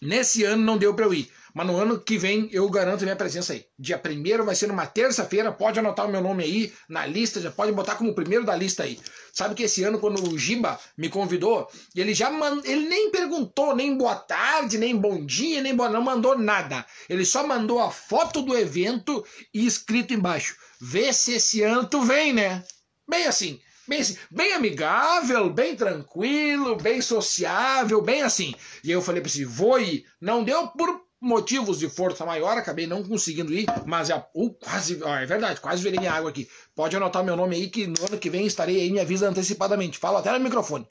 [0.00, 1.28] Nesse ano não deu pra eu ir.
[1.54, 3.64] Mas no ano que vem eu garanto minha presença aí.
[3.78, 5.52] Dia 1 vai ser numa terça-feira.
[5.52, 8.84] Pode anotar o meu nome aí na lista, já pode botar como primeiro da lista
[8.84, 8.98] aí.
[9.32, 12.30] Sabe que esse ano, quando o Giba me convidou, ele já
[12.64, 15.88] ele nem perguntou, nem boa tarde, nem bom dia, nem boa.
[15.88, 16.84] Não mandou nada.
[17.08, 22.02] Ele só mandou a foto do evento e escrito embaixo: Vê se esse ano tu
[22.02, 22.64] vem, né?
[23.08, 23.60] Bem assim.
[23.88, 28.54] Bem, assim, bem amigável, bem tranquilo, bem sociável, bem assim.
[28.84, 30.04] E eu falei para ele, vou ir.
[30.20, 35.02] Não deu por motivos de força maior, acabei não conseguindo ir, mas é, uh, quase,
[35.02, 36.48] é verdade, quase virei minha água aqui.
[36.74, 39.98] Pode anotar meu nome aí que no ano que vem estarei aí, me avisa antecipadamente.
[39.98, 40.86] Falo até no microfone.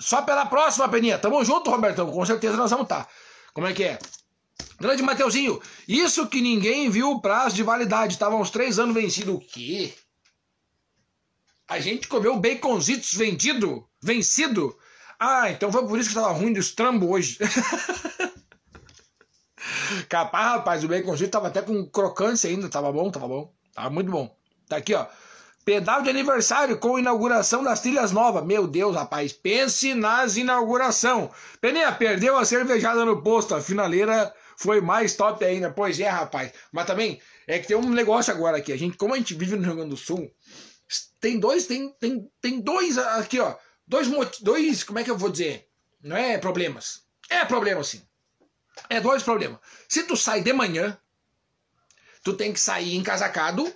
[0.00, 1.18] Só pela próxima, Peninha.
[1.18, 2.10] Tamo junto, Robertão.
[2.10, 3.04] Com certeza nós vamos estar.
[3.04, 3.10] Tá.
[3.54, 3.98] Como é que é?
[4.80, 8.18] Grande Mateuzinho, isso que ninguém viu o prazo de validade.
[8.18, 9.36] Tava uns três anos vencido.
[9.36, 9.92] O quê?
[11.68, 13.86] A gente comeu baconzitos vendido?
[14.02, 14.76] Vencido?
[15.18, 17.38] Ah, então foi por isso que tava ruim do estrambo hoje.
[20.08, 22.68] Capaz, rapaz, o baconzito tava até com crocância ainda.
[22.68, 23.52] Tava bom, tava bom.
[23.74, 24.34] Tava muito bom.
[24.68, 25.06] Tá aqui, ó.
[25.64, 28.44] Pedal de aniversário com inauguração das trilhas novas.
[28.44, 31.30] Meu Deus, rapaz, pense nas inauguração.
[31.60, 33.54] Peninha, perdeu a cervejada no posto.
[33.54, 35.70] A finaleira foi mais top ainda.
[35.70, 36.52] Pois é, rapaz.
[36.72, 38.72] Mas também é que tem um negócio agora aqui.
[38.72, 40.30] A gente, como a gente vive no Rio Grande do Sul,
[41.20, 43.54] tem dois, tem, tem, tem dois aqui, ó.
[43.86, 44.08] Dois,
[44.40, 45.68] dois, como é que eu vou dizer?
[46.02, 47.02] Não é problemas.
[47.28, 48.02] É problema, sim.
[48.88, 49.58] É dois problemas.
[49.88, 50.98] Se tu sai de manhã,
[52.22, 53.72] tu tem que sair encasacado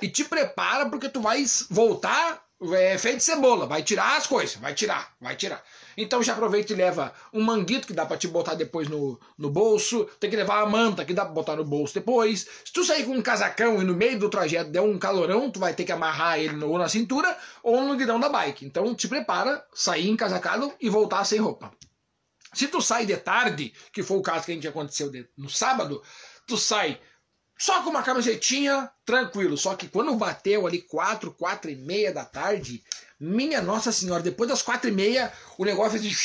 [0.00, 3.66] e te prepara porque tu vai voltar é, feito cebola.
[3.66, 5.62] Vai tirar as coisas, vai tirar, vai tirar.
[5.96, 9.50] Então já aproveita e leva um manguito que dá para te botar depois no, no
[9.50, 10.04] bolso.
[10.20, 12.46] Tem que levar a manta que dá para botar no bolso depois.
[12.64, 15.58] Se tu sair com um casacão e no meio do trajeto der um calorão, tu
[15.58, 18.64] vai ter que amarrar ele ou na cintura ou no guidão da bike.
[18.64, 21.72] Então te prepara, sair encasacado e voltar sem roupa.
[22.52, 26.02] Se tu sai de tarde, que foi o caso que a gente aconteceu no sábado,
[26.46, 27.00] tu sai
[27.58, 29.56] só com uma camisetinha, tranquilo.
[29.56, 32.82] Só que quando bateu ali quatro, quatro e meia da tarde,
[33.20, 36.16] minha Nossa Senhora, depois das quatro e meia, o negócio fez de...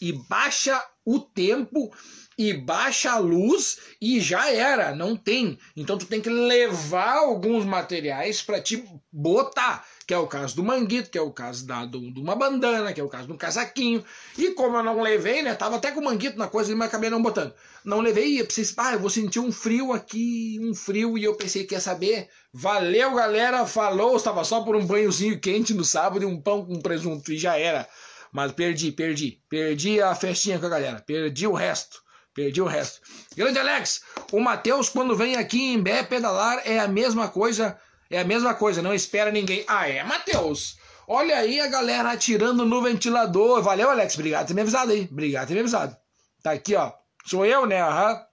[0.00, 1.90] e baixa o tempo
[2.36, 5.58] e baixa a luz e já era, não tem.
[5.76, 10.62] Então tu tem que levar alguns materiais para te botar que é o caso do
[10.62, 13.36] manguito, que é o caso da, do, de uma bandana, que é o caso um
[13.36, 14.04] casaquinho.
[14.36, 15.54] E como eu não levei, né?
[15.54, 17.54] Tava até com o manguito na coisa, mas acabei não botando.
[17.84, 21.34] Não levei, eu pensei, ah, eu vou sentir um frio aqui, um frio, e eu
[21.34, 22.28] pensei que ia saber.
[22.52, 26.80] Valeu, galera, falou, estava só por um banhozinho quente no sábado e um pão com
[26.80, 27.88] presunto, e já era.
[28.32, 29.40] Mas perdi, perdi.
[29.48, 32.02] Perdi a festinha com a galera, perdi o resto.
[32.34, 33.00] Perdi o resto.
[33.36, 37.78] Grande Alex, o Matheus, quando vem aqui em Bé pedalar, é a mesma coisa
[38.10, 39.64] é a mesma coisa, não espera ninguém.
[39.66, 40.78] Ah, é, Matheus.
[41.06, 43.62] Olha aí a galera atirando no ventilador.
[43.62, 44.14] Valeu, Alex.
[44.14, 45.08] Obrigado por ter me avisado aí.
[45.10, 45.96] Obrigado por ter me avisado.
[46.42, 46.92] Tá aqui, ó.
[47.26, 47.82] Sou eu, né?
[47.82, 48.24] Aham.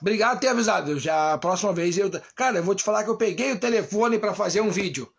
[0.00, 0.98] Obrigado por ter avisado.
[0.98, 2.10] Já a próxima vez eu.
[2.34, 5.10] Cara, eu vou te falar que eu peguei o telefone para fazer um vídeo.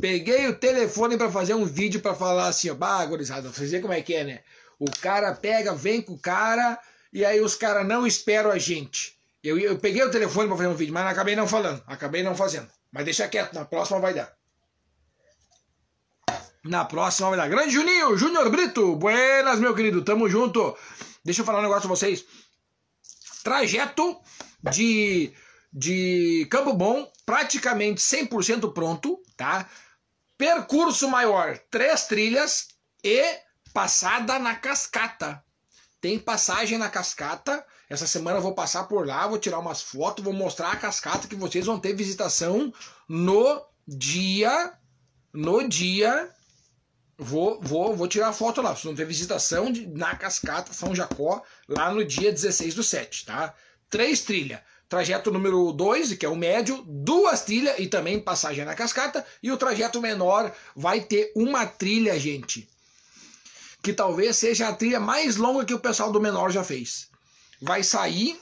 [0.00, 3.92] Peguei o telefone para fazer um vídeo para falar assim, ó, bah, gurizada, vocês como
[3.92, 4.40] é que é, né?
[4.78, 6.78] O cara pega, vem com o cara,
[7.12, 9.17] e aí os caras não esperam a gente.
[9.48, 12.36] Eu, eu peguei o telefone para fazer um vídeo, mas acabei não falando, acabei não
[12.36, 12.68] fazendo.
[12.92, 14.36] Mas deixa quieto, na próxima vai dar.
[16.64, 17.48] Na próxima vai dar.
[17.48, 20.76] Grande Juninho, Júnior Brito, buenas, meu querido, tamo junto.
[21.24, 22.24] Deixa eu falar um negócio pra vocês.
[23.42, 24.20] Trajeto
[24.70, 25.32] de,
[25.72, 29.66] de Campo Bom, praticamente 100% pronto, tá?
[30.36, 32.68] Percurso maior, três trilhas
[33.02, 33.22] e
[33.72, 35.42] passada na cascata.
[36.00, 37.64] Tem passagem na cascata.
[37.88, 41.26] Essa semana eu vou passar por lá, vou tirar umas fotos, vou mostrar a cascata
[41.26, 42.72] que vocês vão ter visitação
[43.08, 44.72] no dia.
[45.32, 46.30] No dia.
[47.16, 48.70] Vou, vou, vou tirar a foto lá.
[48.70, 53.24] Vocês vão ter visitação de, na cascata São Jacó lá no dia 16 do 7,
[53.24, 53.54] tá?
[53.88, 54.60] Três trilhas.
[54.88, 59.24] Trajeto número 2, que é o médio, duas trilhas e também passagem na cascata.
[59.42, 62.68] E o trajeto menor vai ter uma trilha, gente
[63.82, 67.07] que talvez seja a trilha mais longa que o pessoal do menor já fez.
[67.60, 68.38] Vai sair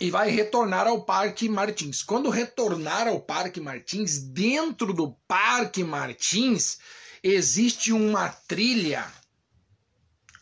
[0.00, 2.02] e vai retornar ao Parque Martins.
[2.02, 6.78] Quando retornar ao Parque Martins, dentro do Parque Martins
[7.22, 9.06] existe uma trilha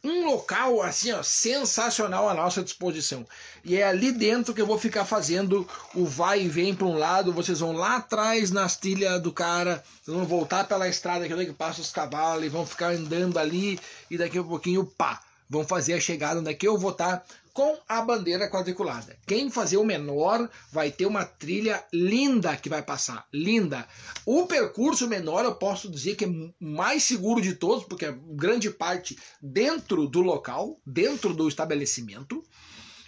[0.05, 3.27] um local assim, ó, sensacional à nossa disposição.
[3.65, 6.99] E é ali dentro que eu vou ficar fazendo o vai e vem para um
[6.99, 11.81] lado, vocês vão lá atrás nas trilhas do cara, vão voltar pela estrada que passa
[11.81, 16.01] os cavalos e vão ficar andando ali e daqui a pouquinho pá, vão fazer a
[16.01, 19.17] chegada onde é que eu vou estar tá com a bandeira quadriculada.
[19.25, 23.87] Quem fazer o menor vai ter uma trilha linda que vai passar, linda.
[24.27, 28.71] O percurso menor eu posso dizer que é mais seguro de todos, porque é grande
[28.71, 32.45] parte dentro do local, dentro do estabelecimento,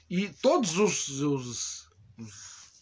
[0.08, 2.32] e todos os, os, os,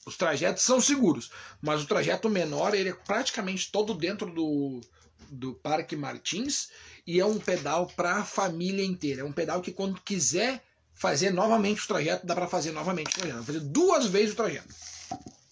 [0.05, 1.31] os trajetos são seguros,
[1.63, 4.83] mas o trajeto menor ele é praticamente todo dentro do,
[5.31, 6.69] do Parque Martins
[7.07, 9.23] e é um pedal para a família inteira.
[9.23, 10.63] É um pedal que quando quiser
[10.95, 13.39] fazer novamente o trajeto, dá para fazer novamente o trajeto.
[13.39, 14.75] Dá fazer duas vezes o trajeto.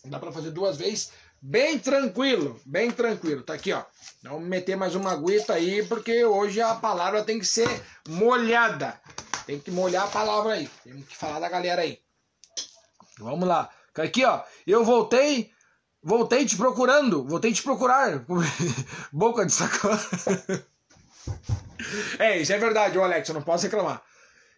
[0.05, 3.43] Dá para fazer duas vezes, bem tranquilo, bem tranquilo.
[3.43, 3.85] Tá aqui, ó.
[4.23, 7.69] Vamos meter mais uma aguita aí, porque hoje a palavra tem que ser
[8.09, 9.01] molhada.
[9.47, 10.71] Tem que molhar a palavra aí.
[10.85, 11.99] Temos que falar da galera aí.
[13.19, 13.69] Vamos lá.
[13.97, 14.43] Aqui, ó.
[14.67, 15.51] Eu voltei,
[16.03, 18.25] voltei te procurando, voltei te procurar.
[19.13, 20.01] Boca de sacola.
[22.19, 24.03] é, isso é verdade, ô Alex, eu não posso reclamar.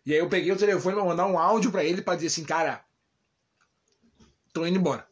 [0.06, 2.44] E aí eu peguei o telefone pra mandar um áudio para ele para dizer assim,
[2.44, 2.84] cara,
[4.52, 5.06] tô indo embora.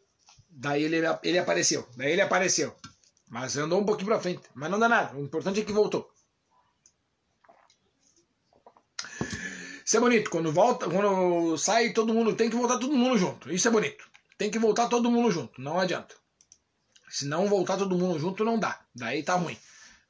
[0.50, 1.88] Daí ele, ele apareceu.
[1.96, 2.74] Daí ele apareceu.
[3.30, 4.42] Mas andou um pouquinho pra frente.
[4.54, 5.16] Mas não dá nada.
[5.16, 6.12] O importante é que voltou.
[9.84, 10.30] Isso é bonito.
[10.30, 13.50] Quando volta, quando sai todo mundo, tem que voltar todo mundo junto.
[13.50, 14.04] Isso é bonito.
[14.36, 15.60] Tem que voltar todo mundo junto.
[15.60, 16.14] Não adianta.
[17.08, 18.84] Se não voltar todo mundo junto, não dá.
[18.94, 19.56] Daí tá ruim.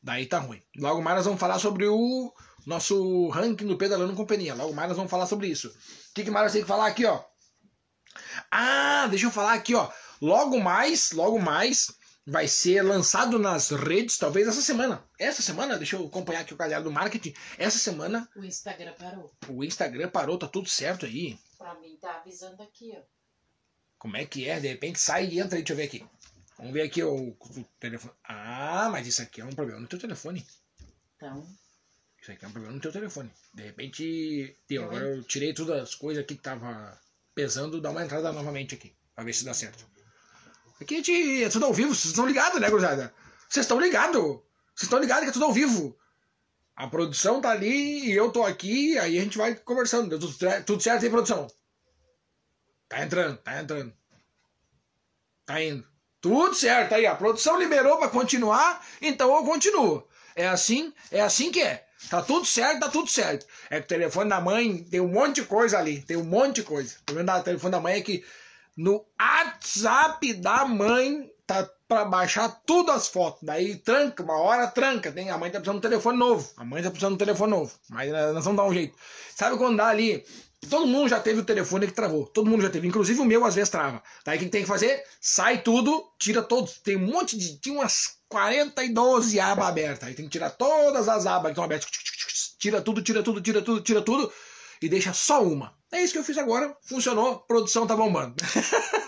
[0.03, 0.61] Daí tá ruim.
[0.77, 2.35] Logo mais nós vamos falar sobre o
[2.67, 4.55] nosso ranking do Pedalando Companhia.
[4.55, 5.69] Logo mais nós vamos falar sobre isso.
[5.69, 7.23] O que, que mais eu tenho que falar aqui, ó?
[8.51, 9.91] Ah, deixa eu falar aqui, ó.
[10.21, 11.93] Logo mais, logo mais,
[12.27, 15.05] vai ser lançado nas redes, talvez essa semana.
[15.19, 17.35] Essa semana, deixa eu acompanhar aqui o galera do marketing.
[17.59, 18.29] Essa semana.
[18.37, 19.33] O Instagram parou.
[19.49, 21.39] O Instagram parou, tá tudo certo aí.
[21.59, 23.03] Pra mim tá avisando aqui, ó.
[23.99, 24.59] Como é que é?
[24.59, 26.05] De repente sai e entra aí, deixa eu ver aqui.
[26.59, 28.15] Vamos ver aqui o, o telefone.
[28.25, 30.47] Ah, mas isso aqui é um problema no teu telefone.
[31.17, 31.47] Então.
[32.23, 33.29] Isso aqui é um problema no teu telefone.
[33.53, 34.57] De repente.
[34.79, 36.97] Agora eu tirei todas as coisas aqui que tava
[37.35, 39.85] pesando, dá uma entrada novamente aqui, pra ver se dá certo.
[40.81, 43.13] Aqui a gente, é tudo ao vivo, vocês estão ligados, né, gurizada?
[43.49, 44.23] Vocês estão ligados?
[44.23, 45.99] Vocês estão ligados que é tudo ao vivo.
[46.77, 50.09] A produção tá ali e eu tô aqui, aí a gente vai conversando.
[50.09, 51.49] Deu tudo, tudo certo aí, produção?
[52.89, 53.93] Tá entrando, tá entrando.
[55.45, 55.85] Tá indo.
[56.21, 60.07] Tudo certo aí, a produção liberou para continuar, então eu continuo.
[60.35, 61.85] É assim, é assim que é.
[62.11, 63.47] Tá tudo certo, tá tudo certo.
[63.71, 66.03] É que o telefone da mãe tem um monte de coisa ali.
[66.03, 66.97] Tem um monte de coisa.
[67.01, 68.25] O problema do telefone da mãe é que
[68.77, 73.43] no WhatsApp da mãe tá para baixar tudo as fotos.
[73.43, 75.13] Daí tranca, uma hora tranca.
[75.13, 76.51] Tem, a mãe tá precisando de um telefone novo.
[76.57, 77.73] A mãe tá precisando de um telefone novo.
[77.91, 78.97] Mas nós vamos dar um jeito.
[79.35, 80.25] Sabe quando dá ali?
[80.69, 82.27] Todo mundo já teve o telefone que travou.
[82.27, 82.87] Todo mundo já teve.
[82.87, 84.03] Inclusive o meu às vezes trava.
[84.25, 85.03] Daí o que tem que fazer?
[85.21, 86.79] Sai tudo, tira todos.
[86.79, 87.59] Tem um monte de.
[87.59, 90.09] Tinha umas 42 abas abertas.
[90.09, 91.91] Aí tem que tirar todas as abas que estão abertas.
[92.59, 94.33] Tira tudo, tira tudo, tira tudo, tira tudo.
[94.81, 95.75] E deixa só uma.
[95.91, 96.75] É isso que eu fiz agora.
[96.83, 97.41] Funcionou.
[97.41, 98.35] Produção tá bombando.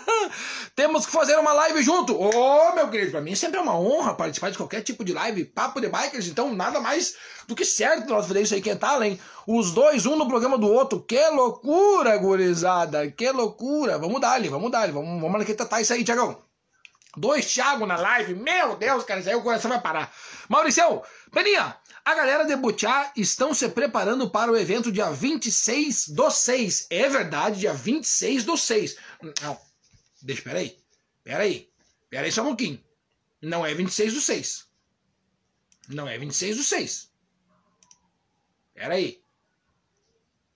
[0.75, 2.13] Temos que fazer uma live junto.
[2.13, 5.13] Ô, oh, meu querido, pra mim sempre é uma honra participar de qualquer tipo de
[5.13, 5.45] live.
[5.45, 7.15] Papo de bikers, então nada mais
[7.47, 8.61] do que certo nós fazer isso aí.
[8.61, 9.17] Que tal, hein?
[9.47, 10.99] Os dois, um no programa do outro.
[10.99, 13.09] Que loucura, gurizada.
[13.09, 13.97] Que loucura.
[13.97, 14.91] Vamos dar ali, vamos dar ali.
[14.91, 16.43] Vamos, vamos aqui tratar isso aí, Tiagão.
[17.15, 18.35] Dois Thiago na live.
[18.35, 20.13] Meu Deus, cara, isso aí o coração vai parar.
[20.49, 26.29] Maurício, Peninha, a galera de Butiá estão se preparando para o evento dia 26 do
[26.29, 26.87] 6.
[26.89, 28.97] É verdade, dia 26 do 6.
[29.41, 29.57] Não,
[30.25, 30.77] deixa, peraí.
[31.23, 31.71] Peraí.
[32.09, 32.83] Peraí só um pouquinho.
[33.41, 34.67] Não é 26 do 6.
[35.89, 37.11] Não é 26 do 6.
[38.73, 39.23] Peraí.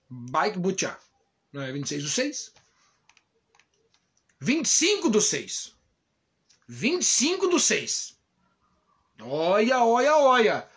[0.10, 1.00] Bike Butiá.
[1.54, 2.54] Não é 26 do 6?
[4.40, 5.76] 25 do 6.
[6.68, 8.18] 25 do 6.
[9.22, 10.70] Olha, olha, olha.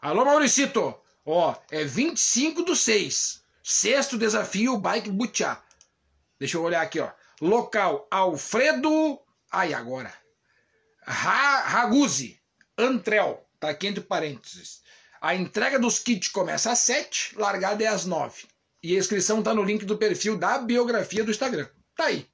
[0.00, 0.94] Alô, Mauricito.
[1.24, 3.42] Ó, é 25 do 6.
[3.62, 5.62] Sexto desafio, Bike Butiá.
[6.38, 7.10] Deixa eu olhar aqui, ó.
[7.40, 9.20] Local, Alfredo...
[9.52, 10.12] Ai, agora.
[11.06, 12.40] Ra Raguzzi.
[12.76, 13.46] Antrel.
[13.60, 14.82] Tá aqui entre parênteses.
[15.20, 18.46] A entrega dos kits começa às 7, largada é às 9.
[18.82, 21.68] E a inscrição tá no link do perfil da biografia do Instagram.
[21.94, 22.28] Tá aí.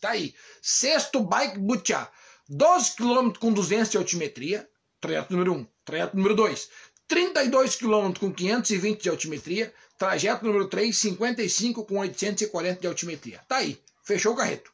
[0.00, 0.34] Tá aí.
[0.62, 2.10] Sexto Bike Butiá.
[2.48, 4.68] 12 km com 200 de altimetria.
[5.00, 5.66] Trajeto número 1.
[5.84, 6.68] Trajeto número 2.
[7.08, 9.74] 32 km com 520 de altimetria.
[9.98, 13.40] Trajeto número 3, 55 com 840 de altimetria.
[13.48, 13.78] Tá aí.
[14.10, 14.72] Fechou o carreto.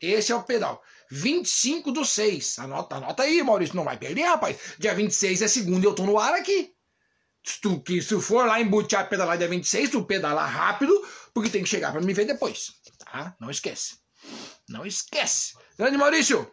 [0.00, 0.82] Esse é o pedal.
[1.10, 2.60] 25 do 6.
[2.60, 3.76] Anota, anota aí, Maurício.
[3.76, 4.56] Não vai perder, rapaz.
[4.78, 6.72] Dia 26 é segunda e eu tô no ar aqui.
[7.44, 10.94] Se tu, que, se for lá em Butiá pedalar dia 26, tu pedalar rápido,
[11.34, 12.72] porque tem que chegar para me ver depois.
[13.04, 13.36] Tá?
[13.38, 13.98] Não esquece.
[14.66, 15.52] Não esquece.
[15.76, 16.50] Grande Maurício,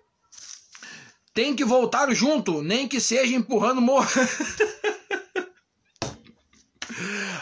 [1.33, 4.09] tem que voltar junto, nem que seja empurrando morro.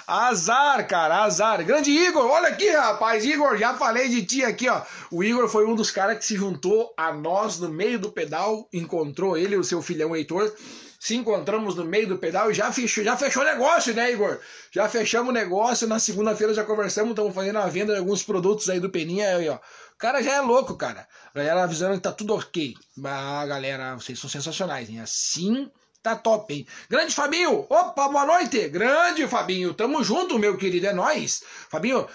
[0.08, 1.64] azar, cara, azar.
[1.64, 3.26] Grande Igor, olha aqui, rapaz.
[3.26, 4.82] Igor, já falei de ti aqui, ó.
[5.12, 8.68] O Igor foi um dos caras que se juntou a nós no meio do pedal,
[8.72, 10.54] encontrou ele o seu filhão Heitor.
[11.00, 14.40] Se encontramos no meio do pedal e já fechou, já fechou negócio, né, Igor?
[14.72, 15.88] Já fechamos o negócio.
[15.88, 19.48] Na segunda-feira já conversamos, estamos fazendo a venda de alguns produtos aí do Peninha aí,
[19.48, 19.56] ó.
[19.56, 21.08] O cara já é louco, cara.
[21.34, 22.74] A galera avisando que tá tudo ok.
[22.98, 25.00] Mas, galera, vocês são sensacionais, hein?
[25.00, 25.72] Assim
[26.06, 26.68] tá top, hein?
[26.88, 27.66] Grande Fabinho!
[27.68, 28.70] Opa, boa noite!
[28.70, 29.74] Grande Fabinho!
[29.74, 31.42] Tamo junto, meu querido, é nóis!
[31.68, 32.08] Fabinho,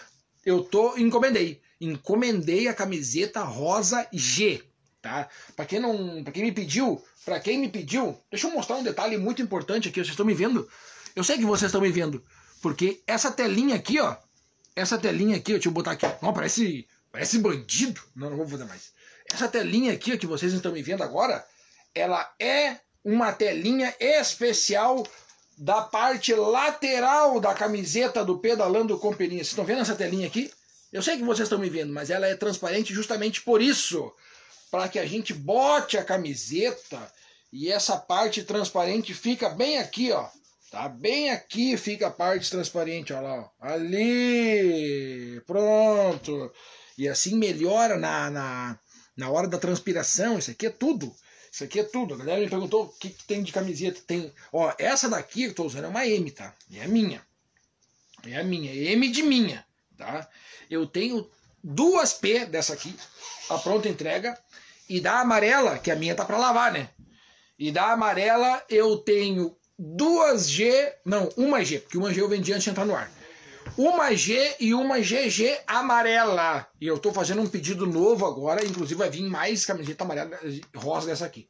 [0.47, 0.97] eu tô.
[0.97, 1.61] Encomendei.
[1.81, 4.63] Encomendei a camiseta rosa G,
[5.03, 5.29] tá?
[5.57, 6.23] Pra quem não.
[6.23, 9.89] Pra quem me pediu, pra quem me pediu, deixa eu mostrar um detalhe muito importante
[9.89, 9.99] aqui.
[9.99, 10.69] Vocês estão me vendo?
[11.17, 12.25] Eu sei que vocês estão me vendo.
[12.63, 14.17] Porque essa telinha aqui, ó.
[14.77, 16.07] Essa telinha aqui, deixa eu botar aqui.
[16.23, 16.87] Não, parece.
[17.11, 18.01] Parece bandido.
[18.15, 18.93] Não, não vou fazer mais.
[19.33, 21.45] Essa telinha aqui, ó, que vocês estão me vendo agora,
[21.93, 25.07] ela é uma telinha especial
[25.57, 29.39] da parte lateral da camiseta do Pedalando com Peninha.
[29.45, 30.51] Vocês estão vendo essa telinha aqui?
[30.93, 34.13] Eu sei que vocês estão me vendo, mas ela é transparente justamente por isso.
[34.71, 36.99] Para que a gente bote a camiseta
[37.53, 40.29] e essa parte transparente fica bem aqui, ó.
[40.71, 43.41] Tá bem aqui fica a parte transparente, ó lá.
[43.41, 43.49] Ó.
[43.61, 45.43] Ali!
[45.45, 46.53] Pronto!
[46.97, 48.79] E assim melhora na, na,
[49.17, 50.39] na hora da transpiração.
[50.39, 51.13] Isso aqui é tudo.
[51.51, 52.15] Isso aqui é tudo.
[52.15, 54.01] A galera me perguntou o que, que tem de camiseta.
[54.07, 56.55] Tem, ó, essa daqui que eu tô usando é uma M, tá?
[56.73, 57.25] É minha.
[58.27, 58.71] É a minha.
[58.71, 59.65] É M de minha,
[59.97, 60.29] tá?
[60.71, 61.29] Eu tenho
[61.63, 62.95] duas P dessa aqui,
[63.49, 64.39] a pronta entrega,
[64.89, 66.89] e da amarela, que a minha tá para lavar, né?
[67.59, 72.53] E da amarela eu tenho duas G, não, uma G, porque uma G eu vendi
[72.53, 73.11] antes de entrar no ar.
[73.77, 76.67] Uma G e uma GG amarela.
[76.81, 80.39] E eu tô fazendo um pedido novo agora, inclusive vai vir mais camiseta amarela
[80.77, 81.49] rosa dessa aqui.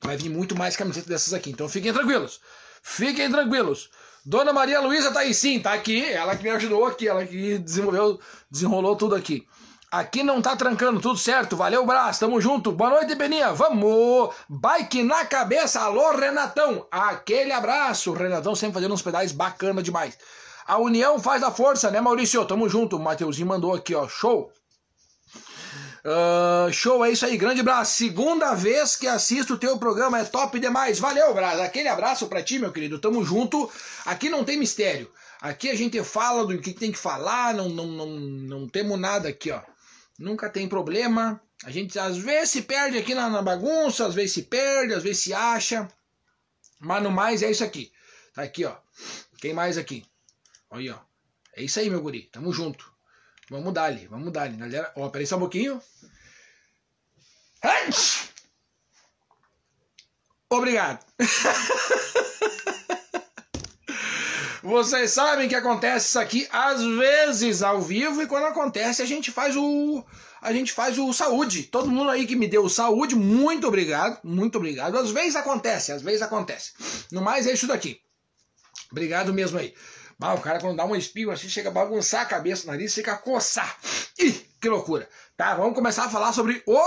[0.00, 1.50] Vai vir muito mais camiseta dessas aqui.
[1.50, 2.40] Então fiquem tranquilos.
[2.82, 3.90] Fiquem tranquilos.
[4.24, 6.04] Dona Maria Luísa tá aí sim, tá aqui.
[6.04, 8.20] Ela que me ajudou aqui, ela que desenvolveu,
[8.50, 9.46] desenrolou tudo aqui.
[9.90, 11.56] Aqui não tá trancando, tudo certo.
[11.56, 12.72] Valeu, braço, tamo junto.
[12.72, 13.52] Boa noite, Beninha.
[13.52, 14.34] Vamos!
[14.48, 15.80] Bike na cabeça.
[15.80, 16.86] Alô, Renatão.
[16.90, 18.12] Aquele abraço.
[18.12, 20.18] Renatão sempre fazendo uns pedais bacana demais.
[20.66, 22.44] A união faz a força, né, Maurício?
[22.44, 22.96] Tamo junto.
[22.96, 24.08] O Mateuzinho mandou aqui, ó.
[24.08, 24.50] Show.
[26.04, 27.36] Uh, show, é isso aí.
[27.36, 27.96] Grande abraço.
[27.96, 30.18] Segunda vez que assisto o teu programa.
[30.18, 30.98] É top demais.
[30.98, 31.62] Valeu, braço.
[31.62, 32.98] Aquele abraço pra ti, meu querido.
[32.98, 33.70] Tamo junto.
[34.04, 35.08] Aqui não tem mistério.
[35.40, 37.54] Aqui a gente fala do que tem que falar.
[37.54, 39.60] Não, não, não, não temos nada aqui, ó.
[40.18, 41.40] Nunca tem problema.
[41.64, 45.02] A gente às vezes se perde aqui na, na, bagunça, às vezes se perde, às
[45.02, 45.88] vezes se acha.
[46.78, 47.92] Mas no mais é isso aqui.
[48.34, 48.76] Tá aqui, ó.
[49.38, 50.04] Quem mais aqui?
[50.70, 51.00] Olha ó.
[51.54, 52.28] É isso aí, meu guri.
[52.32, 52.92] Tamo junto.
[53.50, 54.92] Vamos dar ali, vamos dar ali, galera.
[54.96, 55.80] Ó, peraí só um pouquinho.
[60.50, 61.04] Obrigado.
[64.66, 69.30] Vocês sabem que acontece isso aqui às vezes ao vivo e quando acontece a gente
[69.30, 70.04] faz o
[70.42, 71.62] a gente faz o saúde.
[71.62, 74.98] Todo mundo aí que me deu saúde, muito obrigado, muito obrigado.
[74.98, 76.72] Às vezes acontece, às vezes acontece.
[77.12, 78.00] No mais é isso daqui.
[78.90, 79.72] Obrigado mesmo aí.
[80.18, 82.92] Bah, o cara quando dá um espirro assim chega a bagunçar a cabeça, o nariz
[82.92, 83.78] fica a coçar.
[84.18, 85.08] Ih, Que loucura.
[85.36, 86.80] Tá, vamos começar a falar sobre o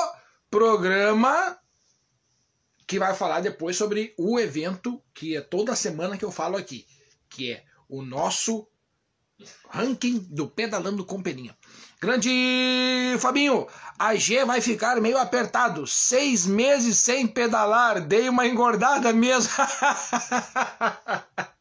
[0.52, 1.58] programa
[2.86, 6.86] que vai falar depois sobre o evento que é toda semana que eu falo aqui,
[7.30, 8.68] que é o nosso
[9.70, 11.58] ranking do Pedalando com Peninha.
[12.02, 13.68] Grande Fabinho,
[13.98, 15.86] a G vai ficar meio apertado.
[15.86, 19.52] Seis meses sem pedalar, dei uma engordada mesmo.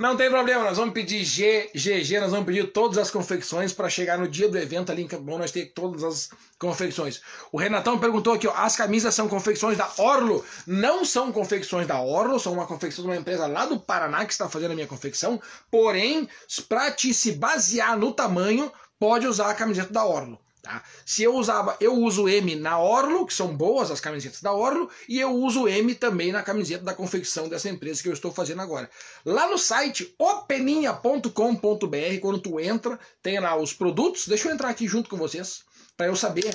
[0.00, 3.90] Não tem problema, nós vamos pedir G, GG, nós vamos pedir todas as confecções para
[3.90, 7.20] chegar no dia do evento ali em Campo Bom, nós ter todas as confecções.
[7.52, 10.42] O Renatão perguntou aqui, ó, as camisas são confecções da Orlo?
[10.66, 14.32] Não são confecções da Orlo, são uma confecção de uma empresa lá do Paraná que
[14.32, 15.38] está fazendo a minha confecção,
[15.70, 16.26] porém,
[16.66, 20.40] para te se basear no tamanho, pode usar a camiseta da Orlo.
[20.62, 20.82] Tá?
[21.06, 24.90] Se eu usava, eu uso M na Orlo, que são boas as camisetas da Orlo,
[25.08, 28.60] e eu uso M também na camiseta da confecção dessa empresa que eu estou fazendo
[28.60, 28.90] agora.
[29.24, 34.28] Lá no site openinha.com.br, quando tu entra, tem lá os produtos.
[34.28, 35.62] Deixa eu entrar aqui junto com vocês
[35.96, 36.54] para eu saber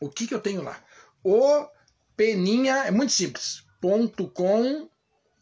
[0.00, 0.80] o que, que eu tenho lá.
[1.24, 1.66] O
[2.16, 3.66] Peninha é muito simples.
[4.34, 4.90] .com,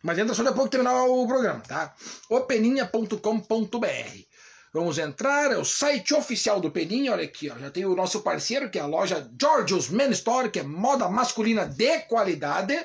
[0.02, 1.94] mas entra só depois que terminar o programa, tá?
[2.28, 4.36] openinha.com.br.
[4.76, 8.20] Vamos entrar, é o site oficial do Peninha, olha aqui, ó, já tem o nosso
[8.20, 12.78] parceiro, que é a loja George's Men Store, que é moda masculina de qualidade.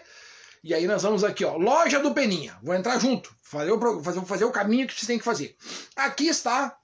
[0.64, 2.58] E aí nós vamos aqui, ó, loja do Peninha.
[2.64, 5.54] Vou entrar junto, fazer o, fazer, fazer o caminho que você tem que fazer.
[5.94, 6.78] Aqui está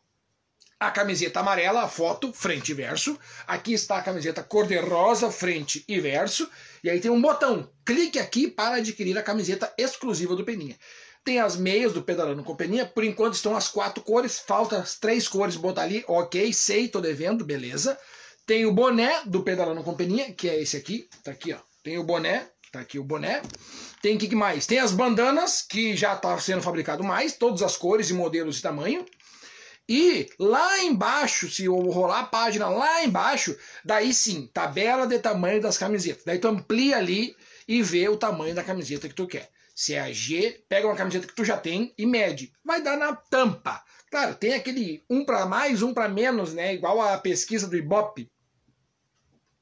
[0.77, 3.17] a camiseta amarela, a foto, frente e verso.
[3.47, 6.49] Aqui está a camiseta cor-de-rosa, frente e verso.
[6.83, 7.71] E aí tem um botão.
[7.85, 10.77] Clique aqui para adquirir a camiseta exclusiva do Peninha.
[11.27, 12.85] Tem as meias do Pedalando com Peninha.
[12.85, 14.39] Por enquanto estão as quatro cores.
[14.39, 16.01] Falta as três cores botar ali.
[16.07, 17.99] Ok, sei, tô devendo, beleza.
[18.45, 21.09] Tem o boné do Pedalando com Peninha, que é esse aqui.
[21.25, 21.57] Tá aqui, ó.
[21.83, 22.47] Tem o boné.
[22.71, 23.41] Tá aqui o boné.
[24.01, 24.65] Tem o que mais?
[24.65, 27.33] Tem as bandanas, que já está sendo fabricado mais.
[27.33, 29.05] Todas as cores e modelos e tamanho.
[29.89, 33.53] E lá embaixo, se eu rolar a página lá embaixo,
[33.83, 36.23] daí sim, tabela de tamanho das camisetas.
[36.23, 37.35] Daí tu amplia ali
[37.67, 39.49] e vê o tamanho da camiseta que tu quer.
[39.77, 42.51] Se é a G, pega uma camiseta que tu já tem e mede.
[42.65, 43.83] Vai dar na tampa.
[44.09, 46.73] Claro, tem aquele um para mais, um para menos, né?
[46.73, 48.27] Igual a pesquisa do Ibope.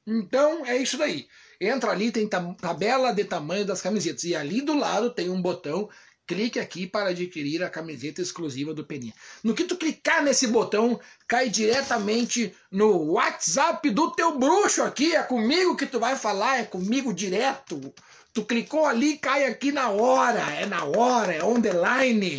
[0.06, 1.28] Então é isso daí.
[1.60, 4.24] Entra ali, tem tabela de tamanho das camisetas.
[4.24, 5.86] E ali do lado tem um botão.
[6.26, 9.12] Clique aqui para adquirir a camiseta exclusiva do Peninha.
[9.44, 10.98] No que tu clicar nesse botão,
[11.28, 15.14] cai diretamente no WhatsApp do teu bruxo aqui.
[15.14, 17.94] É comigo que tu vai falar, é comigo direto.
[18.36, 22.36] Tu clicou ali, cai aqui na hora, é na hora, é on the line.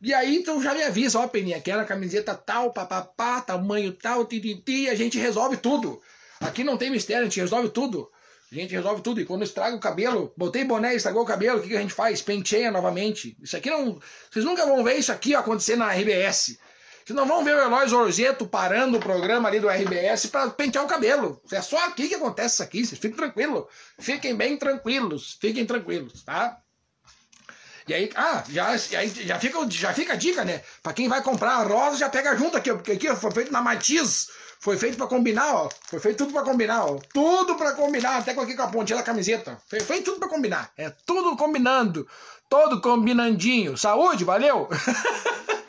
[0.00, 4.24] E aí tu já me avisa, ó, Peninha, quero a camiseta tal, papapá, tamanho tal,
[4.24, 6.00] tititi, a gente resolve tudo.
[6.38, 8.08] Aqui não tem mistério, a gente resolve tudo.
[8.52, 9.20] A gente resolve tudo.
[9.20, 11.92] E quando estraga o cabelo, botei boné, estragou o cabelo, o que, que a gente
[11.92, 12.22] faz?
[12.22, 13.36] Penteia novamente.
[13.42, 13.98] Isso aqui não.
[14.30, 16.56] Vocês nunca vão ver isso aqui acontecer na RBS.
[17.04, 20.84] Vocês não vão ver o Eloy Orzeto parando o programa ali do RBS para pentear
[20.84, 21.40] o cabelo.
[21.50, 22.86] É só aqui que acontece isso aqui.
[22.86, 23.64] Vocês fiquem tranquilos.
[23.98, 25.36] Fiquem bem tranquilos.
[25.40, 26.58] Fiquem tranquilos, tá?
[27.88, 30.62] E aí, ah, já, já, fica, já fica a dica, né?
[30.82, 33.60] Pra quem vai comprar a rosa, já pega junto aqui, porque aqui foi feito na
[33.60, 34.28] Matiz.
[34.60, 35.68] Foi feito para combinar, ó.
[35.88, 37.00] Foi feito tudo para combinar, ó.
[37.12, 39.58] Tudo para combinar, até com aqui com a pontinha da camiseta.
[39.68, 40.70] Foi feito tudo para combinar.
[40.76, 42.06] É tudo combinando.
[42.48, 43.76] Todo combinandinho.
[43.76, 44.68] Saúde, valeu!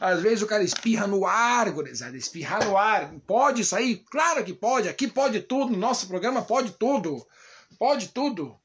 [0.00, 3.12] Às vezes o cara espirra no ar, gurizada, espirrar no ar.
[3.26, 4.04] Pode sair?
[4.10, 4.88] Claro que pode.
[4.88, 5.72] Aqui pode tudo.
[5.72, 7.26] No nosso programa pode tudo.
[7.78, 8.58] Pode tudo.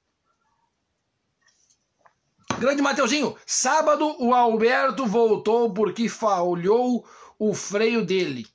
[2.60, 7.06] Grande Mateuzinho, sábado o Alberto voltou porque falhou
[7.40, 8.46] o freio dele.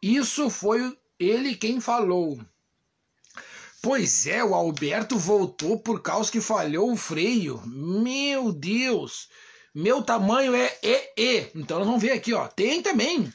[0.00, 2.38] Isso foi ele quem falou.
[3.82, 7.60] Pois é, o Alberto voltou por causa que falhou o freio.
[7.66, 9.28] Meu Deus!
[9.78, 11.52] Meu tamanho é EE.
[11.54, 12.48] Então nós vamos ver aqui, ó.
[12.48, 13.32] Tem também.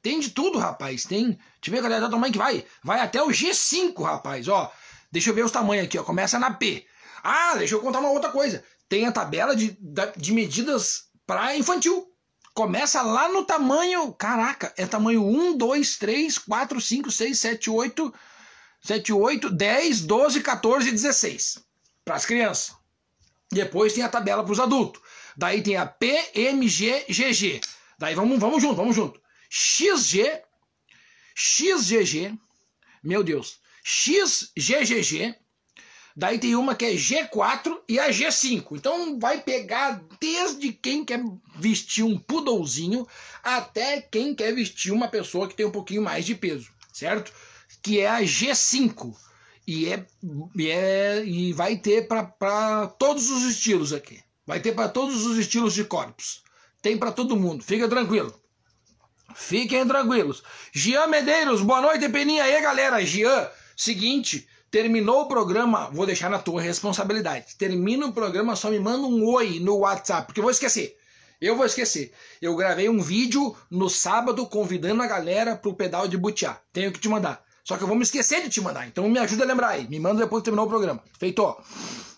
[0.00, 1.04] Tem de tudo, rapaz.
[1.04, 1.24] Tem.
[1.32, 2.64] Deixa eu ver qual é o tamanho que vai.
[2.84, 4.46] Vai até o G5, rapaz.
[4.46, 4.72] Ó.
[5.10, 6.04] Deixa eu ver os tamanhos aqui, ó.
[6.04, 6.86] Começa na P.
[7.20, 8.62] Ah, deixa eu contar uma outra coisa.
[8.88, 9.76] Tem a tabela de,
[10.16, 12.08] de medidas para infantil.
[12.54, 14.12] Começa lá no tamanho.
[14.12, 18.14] Caraca, é tamanho 1, 2, 3, 4, 5, 6, 7, 8,
[18.82, 21.58] 7, 8, 10, 12, 14 e 16.
[22.04, 22.72] Para as crianças.
[23.50, 25.02] Depois tem a tabela para os adultos.
[25.36, 27.60] Daí tem a PMGGG.
[27.98, 29.20] Daí vamos, vamos junto, vamos junto.
[29.48, 30.42] XG,
[31.34, 32.34] XGG,
[33.02, 35.34] meu Deus, XGGG.
[36.14, 38.66] Daí tem uma que é G4 e a G5.
[38.72, 41.22] Então vai pegar desde quem quer
[41.56, 43.06] vestir um poodlezinho
[43.42, 47.32] até quem quer vestir uma pessoa que tem um pouquinho mais de peso, certo?
[47.82, 49.14] Que é a G5.
[49.66, 50.06] E, é,
[50.56, 54.20] e, é, e vai ter para todos os estilos aqui.
[54.46, 56.42] Vai ter para todos os estilos de corpos.
[56.80, 58.34] Tem para todo mundo, fica tranquilo.
[59.34, 60.42] Fiquem tranquilos.
[60.72, 62.46] Jean Medeiros, boa noite, Peninha.
[62.46, 63.04] E aí, galera?
[63.04, 67.56] Jean, seguinte, terminou o programa, vou deixar na tua responsabilidade.
[67.56, 70.98] Termina o programa, só me manda um oi no WhatsApp, porque eu vou esquecer.
[71.40, 72.12] Eu vou esquecer.
[72.40, 76.60] Eu gravei um vídeo no sábado convidando a galera pro pedal de butiá.
[76.72, 77.42] Tenho que te mandar.
[77.64, 78.86] Só que eu vou me esquecer de te mandar.
[78.86, 79.88] Então me ajuda a lembrar aí.
[79.88, 81.02] Me manda depois que terminar o programa.
[81.18, 81.56] Feito.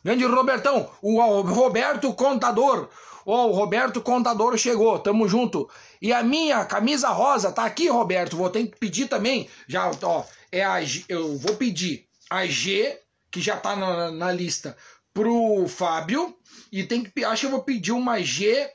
[0.04, 0.90] Grande Robertão.
[1.00, 2.88] O, Roberto Contador.
[3.26, 4.98] Ó, o Roberto Contador chegou.
[4.98, 5.68] Tamo junto.
[6.02, 8.36] E a minha camisa rosa tá aqui, Roberto.
[8.36, 9.48] Vou ter que pedir também.
[9.66, 10.24] Já, ó.
[10.52, 13.00] É a, G- eu vou pedir a G,
[13.30, 14.76] que já tá na, na lista,
[15.14, 16.36] pro Fábio.
[16.70, 17.24] E tem que.
[17.24, 18.70] Acho que eu vou pedir uma G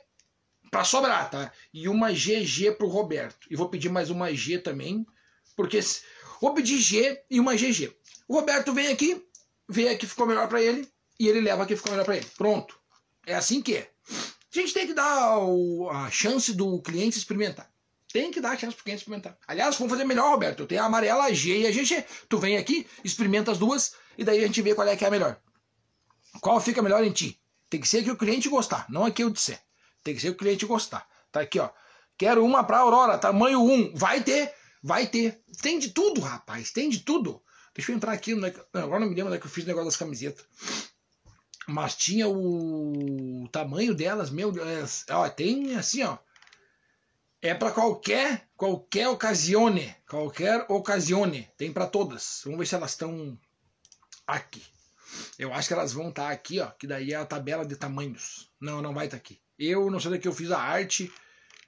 [0.70, 1.52] pra sobrar, tá?
[1.72, 3.46] E uma GG pro Roberto.
[3.50, 5.06] E vou pedir mais uma G também.
[5.56, 5.78] Porque.
[6.40, 7.94] Vou pedir G e uma GG.
[8.26, 9.22] O Roberto vem aqui,
[9.68, 10.88] vê a que ficou melhor pra ele,
[11.20, 12.26] e ele leva que ficou melhor pra ele.
[12.38, 12.80] Pronto.
[13.26, 13.90] É assim que é.
[14.10, 15.36] A gente tem que dar
[15.92, 17.70] a chance do cliente experimentar.
[18.10, 19.36] Tem que dar a chance pro cliente experimentar.
[19.46, 20.60] Aliás, vamos fazer melhor, Roberto.
[20.60, 22.06] Eu tenho a amarela, a G e a GG.
[22.26, 25.08] Tu vem aqui, experimenta as duas, e daí a gente vê qual é que é
[25.08, 25.38] a melhor.
[26.40, 27.38] Qual fica melhor em ti?
[27.68, 29.60] Tem que ser que o cliente gostar, não a que eu disser.
[30.02, 31.06] Tem que ser que o cliente gostar.
[31.30, 31.68] Tá aqui, ó.
[32.16, 33.94] Quero uma pra Aurora, tamanho 1.
[33.94, 35.42] Vai ter, vai ter.
[35.60, 37.42] Tem de tudo, rapaz, tem de tudo.
[37.74, 38.32] Deixa eu entrar aqui.
[38.32, 40.44] É não, agora não me lembro onde é que eu fiz o negócio das camisetas.
[41.66, 45.04] Mas tinha o tamanho delas, meu Deus.
[45.10, 46.18] Ó, tem assim, ó.
[47.42, 49.94] É pra qualquer, qualquer ocasione.
[50.08, 51.48] Qualquer ocasione.
[51.56, 52.42] Tem pra todas.
[52.44, 53.38] Vamos ver se elas estão
[54.26, 54.62] aqui.
[55.38, 56.66] Eu acho que elas vão estar aqui, ó.
[56.66, 58.50] Que daí é a tabela de tamanhos.
[58.60, 59.40] Não, não vai estar aqui.
[59.58, 61.12] Eu não sei daqui eu fiz a arte.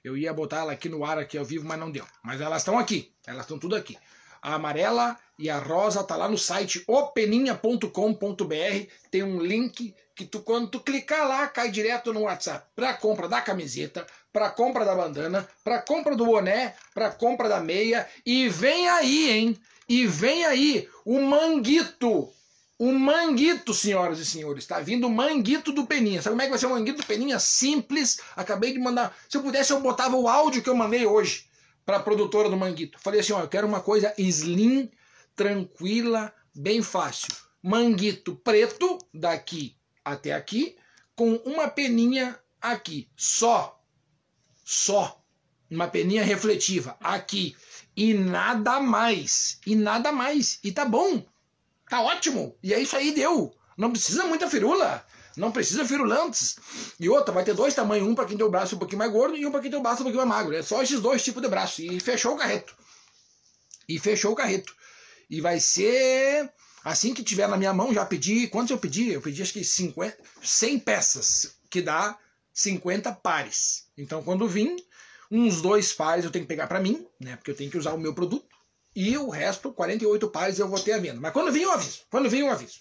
[0.03, 2.05] Eu ia botar ela aqui no ar, aqui ao vivo, mas não deu.
[2.23, 3.13] Mas elas estão aqui.
[3.25, 3.97] Elas estão tudo aqui.
[4.41, 8.87] A amarela e a rosa tá lá no site openinha.com.br.
[9.09, 12.67] Tem um link que tu, quando tu clicar lá, cai direto no WhatsApp.
[12.75, 17.59] Pra compra da camiseta, pra compra da bandana, pra compra do boné, pra compra da
[17.59, 18.07] meia.
[18.25, 19.57] E vem aí, hein?
[19.89, 22.31] E vem aí o manguito.
[22.77, 24.65] O manguito, senhoras e senhores.
[24.65, 26.21] Tá vindo o manguito do Peninha.
[26.21, 27.39] Sabe como é que vai ser o manguito do Peninha?
[27.39, 28.19] Simples.
[28.35, 29.15] Acabei de mandar.
[29.29, 31.47] Se eu pudesse, eu botava o áudio que eu mandei hoje
[31.85, 32.99] para a produtora do Manguito.
[32.99, 34.89] Falei assim: ó, eu quero uma coisa slim,
[35.35, 37.33] tranquila, bem fácil.
[37.61, 40.75] Manguito preto, daqui até aqui,
[41.15, 43.09] com uma peninha aqui.
[43.15, 43.81] Só.
[44.65, 45.21] Só.
[45.69, 47.55] Uma peninha refletiva aqui.
[47.95, 49.59] E nada mais.
[49.65, 50.59] E nada mais.
[50.63, 51.25] E tá bom.
[51.89, 52.55] Tá ótimo.
[52.61, 53.55] E é isso aí, deu.
[53.77, 55.05] Não precisa muita firula.
[55.35, 56.57] Não precisa firulantes.
[56.99, 59.11] E outra, vai ter dois tamanhos, um para quem tem o braço um pouquinho mais
[59.11, 60.55] gordo e um para quem tem o braço um pouquinho mais magro.
[60.55, 61.81] É só esses dois tipos de braço.
[61.81, 62.75] E fechou o carreto.
[63.87, 64.75] E fechou o carreto.
[65.33, 66.47] E vai ser
[66.85, 68.45] assim que tiver na minha mão, já pedi.
[68.45, 69.11] Quantos eu pedi?
[69.13, 72.15] Eu pedi acho que 50, 100 peças, que dá
[72.53, 73.87] 50 pares.
[73.97, 74.75] Então quando vir,
[75.31, 77.35] uns dois pares eu tenho que pegar para mim, né?
[77.35, 78.55] Porque eu tenho que usar o meu produto.
[78.95, 81.19] E o resto, 48 pares, eu vou ter a venda.
[81.19, 82.01] Mas quando vir, eu aviso.
[82.11, 82.79] Quando vir, eu aviso.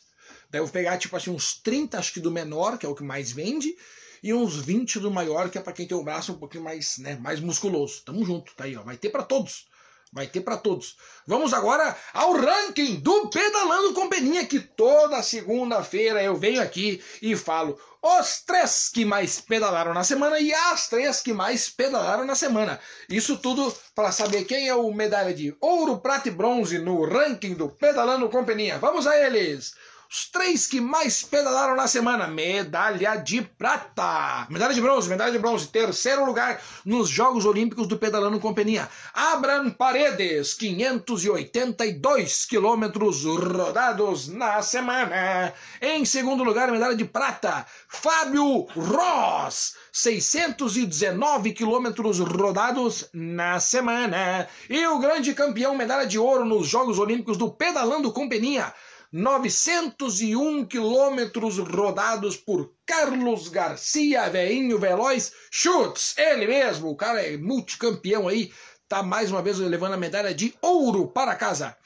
[0.51, 2.95] Daí eu vou pegar, tipo assim, uns 30, acho que do menor, que é o
[2.95, 3.75] que mais vende,
[4.23, 6.99] e uns 20 do maior, que é para quem tem o braço um pouquinho mais,
[6.99, 8.03] né, mais musculoso.
[8.05, 8.83] Tamo junto, tá aí, ó.
[8.83, 9.72] Vai ter para todos.
[10.13, 10.97] Vai ter para todos.
[11.27, 14.11] Vamos agora ao ranking do Pedalando com
[14.45, 20.39] que toda segunda-feira eu venho aqui e falo os três que mais pedalaram na semana
[20.39, 22.79] e as três que mais pedalaram na semana.
[23.09, 27.55] Isso tudo para saber quem é o medalha de ouro, prata e bronze no ranking
[27.55, 28.79] do Pedalando com.
[28.79, 29.73] Vamos a eles!
[30.13, 32.27] Os três que mais pedalaram na semana.
[32.27, 34.47] Medalha de prata.
[34.51, 35.69] Medalha de bronze, medalha de bronze.
[35.69, 38.91] Terceiro lugar nos Jogos Olímpicos do Pedalando com Peninha.
[39.15, 45.55] Abram Paredes, 582 quilômetros rodados na semana.
[45.81, 47.65] Em segundo lugar, medalha de prata.
[47.89, 54.47] Fábio Ross, 619 quilômetros rodados na semana.
[54.69, 58.75] E o grande campeão, medalha de ouro nos Jogos Olímpicos do Pedalando com Peninha.
[59.13, 68.27] 901 quilômetros rodados por Carlos Garcia, veinho veloz, chutes, ele mesmo, o cara é multicampeão
[68.27, 68.51] aí,
[68.89, 71.77] tá mais uma vez levando a medalha de ouro para casa.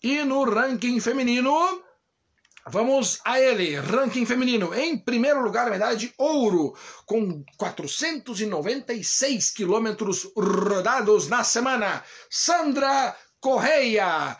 [0.00, 1.52] E no ranking feminino,
[2.68, 11.26] vamos a ele, ranking feminino, em primeiro lugar, medalha de ouro, com 496 quilômetros rodados
[11.26, 14.36] na semana, Sandra Correia,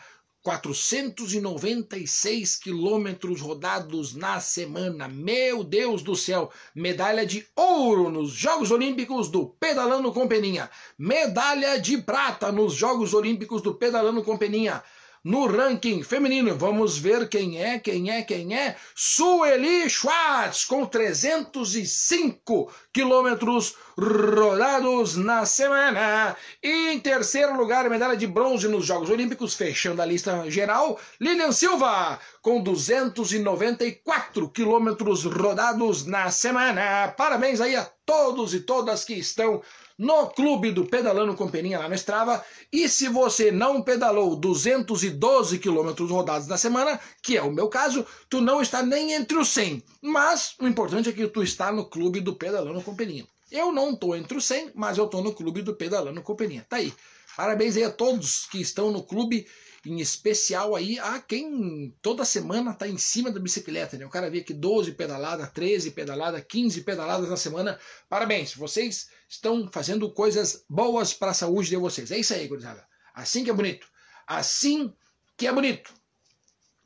[0.47, 5.05] 496 quilômetros rodados na semana.
[5.05, 6.49] Meu Deus do céu!
[6.73, 10.69] Medalha de ouro nos Jogos Olímpicos do Pedalando com Peninha.
[10.97, 14.81] Medalha de prata nos Jogos Olímpicos do Pedalando com Peninha.
[15.23, 16.55] No ranking feminino.
[16.57, 18.75] Vamos ver quem é, quem é, quem é.
[18.95, 26.35] Sueli Schwartz, com 305 quilômetros rodados na semana.
[26.61, 31.51] E em terceiro lugar, medalha de bronze nos Jogos Olímpicos, fechando a lista geral, Lilian
[31.51, 37.07] Silva, com 294 quilômetros rodados na semana.
[37.09, 39.61] Parabéns aí a todos e todas que estão
[39.97, 42.43] no clube do Pedalando com Peninha lá no Strava.
[42.71, 48.05] E se você não pedalou 212 quilômetros rodados na semana, que é o meu caso,
[48.29, 49.83] tu não está nem entre os 100.
[50.01, 53.27] Mas o importante é que tu está no clube do Pedalando com Peninha.
[53.51, 56.65] Eu não estou entre os 100, mas eu estou no clube do Pedalando com Peninha.
[56.69, 56.93] Tá aí.
[57.35, 59.47] Parabéns aí a todos que estão no clube
[59.85, 64.05] em especial aí a quem toda semana está em cima da bicicleta, né?
[64.05, 67.79] O cara vê que 12 pedaladas, 13 pedaladas, 15 pedaladas na semana.
[68.09, 72.11] Parabéns, vocês estão fazendo coisas boas para a saúde de vocês.
[72.11, 72.87] É isso aí, gurizada.
[73.13, 73.87] Assim que é bonito.
[74.25, 74.93] Assim
[75.35, 75.93] que é bonito.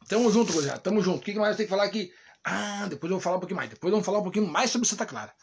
[0.07, 0.79] Tamo junto, gurizada.
[0.79, 1.19] Tamo junto.
[1.19, 2.11] O que mais tem que falar aqui?
[2.43, 3.69] Ah, depois eu vou falar um pouquinho mais.
[3.69, 5.33] Depois vamos falar um pouquinho mais sobre Santa Clara.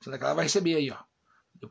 [0.00, 0.98] Santa Clara vai receber aí, ó.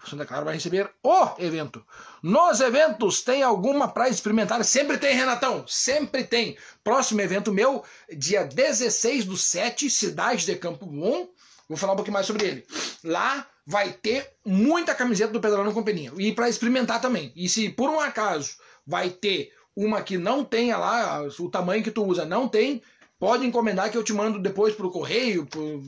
[0.09, 1.86] Santa Clara vai receber o evento.
[2.24, 4.63] Nos eventos tem alguma para experimentar?
[4.65, 5.65] Sempre tem, Renatão.
[5.67, 6.57] Sempre tem.
[6.84, 7.84] Próximo evento meu,
[8.17, 11.30] dia 16 do 7, cidade de Campo Bom.
[11.69, 12.67] Vou falar um pouquinho mais sobre ele.
[13.03, 16.11] Lá vai ter muita camiseta do Pedalando Companhia.
[16.18, 17.32] E para experimentar também.
[17.36, 21.91] E se por um acaso vai ter uma que não tenha lá, o tamanho que
[21.91, 22.82] tu usa não tem,
[23.20, 25.82] pode encomendar que eu te mando depois pro correio, por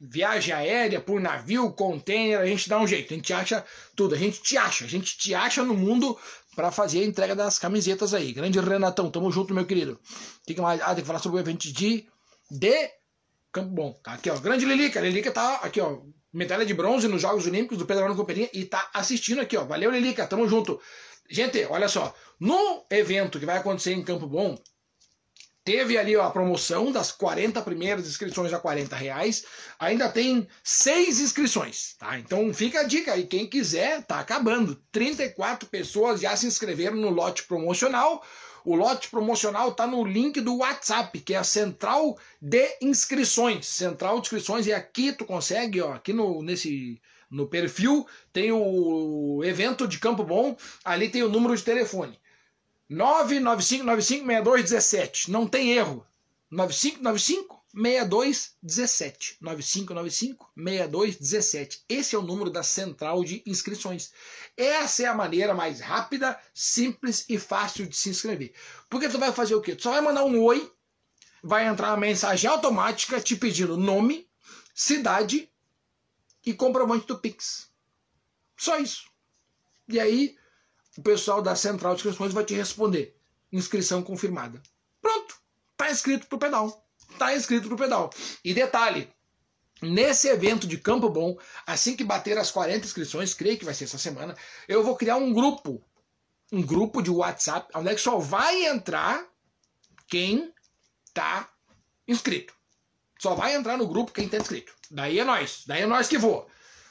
[0.00, 3.64] viagem aérea, por navio, container, a gente dá um jeito, a gente acha
[3.96, 6.16] tudo, a gente te acha, a gente te acha no mundo
[6.54, 8.32] para fazer a entrega das camisetas aí.
[8.32, 9.98] Grande Renatão, tamo junto, meu querido.
[10.42, 10.80] O que mais?
[10.82, 12.06] Ah, tem que falar sobre o evento de,
[12.50, 12.90] de
[13.54, 13.92] Campo Bom.
[14.02, 14.36] Tá aqui, ó.
[14.36, 15.00] Grande Lilica.
[15.00, 16.00] Lilica tá aqui, ó.
[16.32, 19.64] Medalha de bronze nos Jogos Olímpicos do Pedro Companhia e tá assistindo aqui, ó.
[19.64, 20.26] Valeu, Lilica.
[20.26, 20.80] Tamo junto.
[21.30, 22.12] Gente, olha só.
[22.40, 24.58] No evento que vai acontecer em Campo Bom,
[25.64, 29.44] teve ali ó, a promoção das 40 primeiras inscrições a 40 reais.
[29.78, 32.18] Ainda tem seis inscrições, tá?
[32.18, 34.82] Então fica a dica aí, quem quiser, tá acabando.
[34.90, 38.20] 34 pessoas já se inscreveram no lote promocional.
[38.64, 43.66] O lote promocional está no link do WhatsApp, que é a central de inscrições.
[43.66, 46.98] Central de inscrições, e aqui tu consegue, ó, aqui no, nesse,
[47.30, 52.18] no perfil, tem o evento de Campo Bom, ali tem o número de telefone.
[52.90, 55.28] 995956217.
[55.28, 56.06] Não tem erro.
[57.74, 59.38] 9595-6217.
[60.56, 61.80] 9595-6217.
[61.88, 64.12] Esse é o número da central de inscrições.
[64.56, 68.54] Essa é a maneira mais rápida, simples e fácil de se inscrever.
[68.88, 69.74] Porque tu vai fazer o quê?
[69.74, 70.72] Tu só vai mandar um oi,
[71.42, 74.28] vai entrar uma mensagem automática te pedindo nome,
[74.74, 75.50] cidade
[76.46, 77.68] e comprovante do Pix.
[78.56, 79.10] Só isso.
[79.88, 80.36] E aí,
[80.96, 83.18] o pessoal da central de inscrições vai te responder.
[83.52, 84.62] Inscrição confirmada.
[85.00, 85.36] Pronto.
[85.76, 86.83] Tá inscrito pro pedal.
[87.18, 88.10] Tá inscrito pro pedal.
[88.44, 89.08] E detalhe,
[89.80, 91.36] nesse evento de Campo Bom,
[91.66, 94.36] assim que bater as 40 inscrições, creio que vai ser essa semana,
[94.68, 95.82] eu vou criar um grupo,
[96.52, 99.24] um grupo de WhatsApp, onde é que só vai entrar
[100.08, 100.52] quem
[101.12, 101.48] tá
[102.06, 102.54] inscrito.
[103.18, 104.74] Só vai entrar no grupo quem tá inscrito.
[104.90, 106.46] Daí é nós, daí é nós que voa.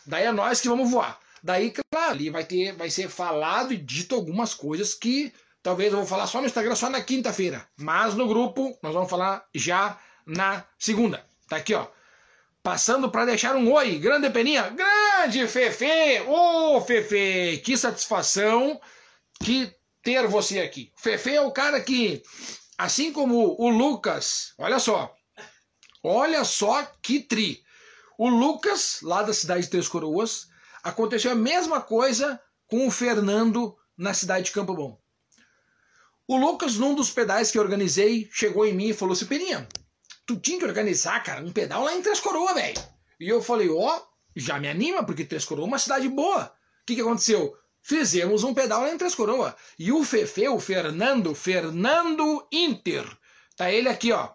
[0.06, 1.20] Daí é nós que vamos voar.
[1.44, 6.00] Daí, claro, ali vai ter, vai ser falado e dito algumas coisas que talvez eu
[6.00, 7.68] vou falar só no Instagram, só na quinta-feira.
[7.78, 11.26] Mas no grupo nós vamos falar já na segunda.
[11.48, 11.88] Tá aqui, ó.
[12.62, 18.80] Passando para deixar um oi, grande Peninha, grande Fefe, ô oh, Fefe, que satisfação
[19.44, 20.92] que ter você aqui.
[20.96, 22.24] Fefe é o cara que,
[22.78, 25.14] assim como o Lucas, olha só,
[26.02, 27.62] olha só que tri.
[28.18, 30.48] O Lucas, lá da cidade de Três Coroas,
[30.84, 35.00] Aconteceu a mesma coisa com o Fernando na cidade de Campo Bom.
[36.28, 39.66] O Lucas, num dos pedais que organizei, chegou em mim e falou assim: Peninha,
[40.26, 42.82] tu tinha que organizar, cara, um pedal lá em Três Coroas, velho.
[43.20, 44.02] E eu falei: ó, oh,
[44.36, 46.46] já me anima, porque Três Coroas é uma cidade boa.
[46.46, 47.58] O que, que aconteceu?
[47.82, 49.54] Fizemos um pedal lá em Três Coroas.
[49.78, 53.06] E o Fefe, o Fernando, Fernando Inter,
[53.58, 54.30] tá ele aqui, ó.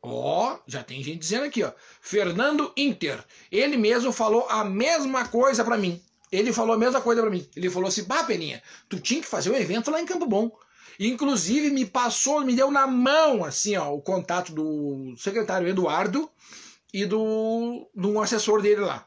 [0.00, 1.72] Ó, oh, já tem gente dizendo aqui, ó.
[2.00, 3.22] Fernando Inter.
[3.50, 6.02] Ele mesmo falou a mesma coisa para mim.
[6.30, 7.48] Ele falou a mesma coisa para mim.
[7.54, 10.56] Ele falou assim: "Bah, Peninha, tu tinha que fazer um evento lá em Campo Bom".
[10.98, 16.28] Inclusive me passou, me deu na mão assim, ó, o contato do secretário Eduardo
[16.92, 19.06] e do, do assessor dele lá.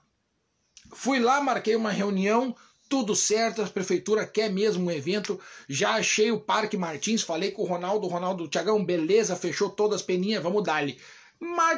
[0.93, 2.55] Fui lá, marquei uma reunião,
[2.87, 5.39] tudo certo, a prefeitura quer mesmo um evento.
[5.67, 10.05] Já achei o Parque Martins, falei com o Ronaldo, Ronaldo, Tiagão, beleza, fechou todas as
[10.05, 10.97] peninhas, vamos dar-lhe.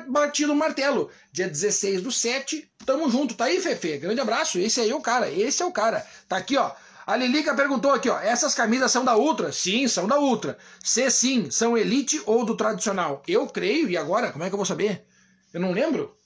[0.08, 1.10] Bati no martelo.
[1.32, 3.34] Dia 16 do 7, tamo junto.
[3.34, 3.98] Tá aí, Fefe?
[3.98, 4.60] Grande abraço.
[4.60, 5.32] Esse aí é o cara.
[5.32, 6.06] Esse é o cara.
[6.28, 6.72] Tá aqui, ó.
[7.06, 8.20] A Lilica perguntou aqui, ó.
[8.20, 9.52] Essas camisas são da Ultra?
[9.52, 10.58] Sim, são da Ultra.
[10.84, 13.22] Se sim, são Elite ou do tradicional?
[13.28, 14.32] Eu creio, e agora?
[14.32, 15.06] Como é que eu vou saber?
[15.54, 16.18] Eu não lembro.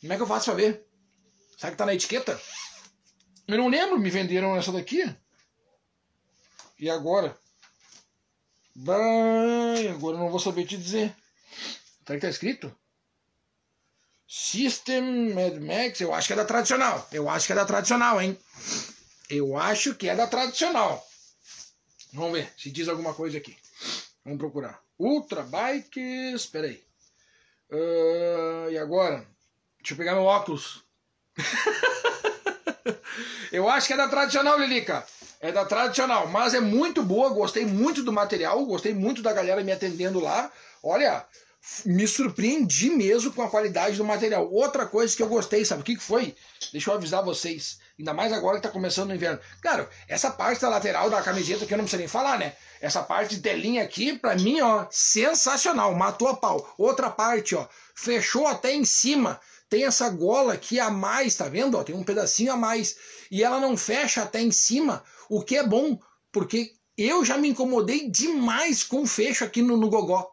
[0.00, 0.86] Como é que eu faço pra ver?
[1.58, 2.40] Será que tá na etiqueta?
[3.46, 5.04] Eu não lembro, me venderam essa daqui.
[6.78, 7.36] E agora?
[8.74, 11.14] Vai, agora eu não vou saber te dizer.
[12.06, 12.74] Será que tá escrito?
[14.26, 17.06] System Mad Max, eu acho que é da tradicional.
[17.12, 18.38] Eu acho que é da tradicional, hein?
[19.28, 21.06] Eu acho que é da tradicional.
[22.12, 23.56] Vamos ver se diz alguma coisa aqui.
[24.24, 24.80] Vamos procurar.
[24.98, 26.34] Ultra Bikes.
[26.34, 26.82] Espera aí.
[27.70, 29.26] Uh, e agora?
[29.78, 30.84] Deixa eu pegar meu óculos.
[33.50, 35.04] eu acho que é da tradicional, Lilica.
[35.40, 37.30] É da tradicional, mas é muito boa.
[37.30, 38.64] Gostei muito do material.
[38.66, 40.52] Gostei muito da galera me atendendo lá.
[40.82, 41.26] Olha,
[41.84, 44.48] me surpreendi mesmo com a qualidade do material.
[44.52, 46.34] Outra coisa que eu gostei, sabe o que foi?
[46.72, 47.78] Deixa eu avisar vocês.
[47.98, 49.38] Ainda mais agora que tá começando o inverno.
[49.60, 52.54] Claro, essa parte da lateral da camiseta que eu não preciso nem falar, né?
[52.80, 55.94] Essa parte de telinha aqui, pra mim, ó, sensacional.
[55.94, 56.74] Matou a pau.
[56.78, 59.40] Outra parte, ó, fechou até em cima.
[59.68, 61.78] Tem essa gola aqui a mais, tá vendo?
[61.78, 62.96] Ó, tem um pedacinho a mais.
[63.30, 65.98] E ela não fecha até em cima, o que é bom,
[66.30, 70.30] porque eu já me incomodei demais com o fecho aqui no, no gogó.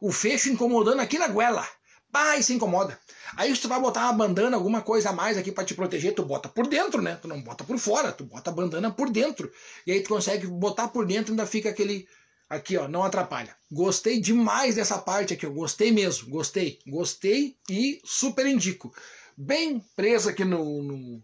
[0.00, 1.66] O fecho incomodando aqui na goela.
[2.12, 2.98] Pai, se incomoda.
[3.36, 6.14] Aí se tu vai botar uma bandana, alguma coisa a mais aqui para te proteger,
[6.14, 7.16] tu bota por dentro, né?
[7.20, 9.50] Tu não bota por fora, tu bota a bandana por dentro.
[9.86, 12.08] E aí tu consegue botar por dentro e ainda fica aquele
[12.48, 13.54] aqui, ó, não atrapalha.
[13.70, 18.92] Gostei demais dessa parte aqui, eu gostei mesmo, gostei, gostei e super indico.
[19.36, 21.22] Bem presa aqui no, no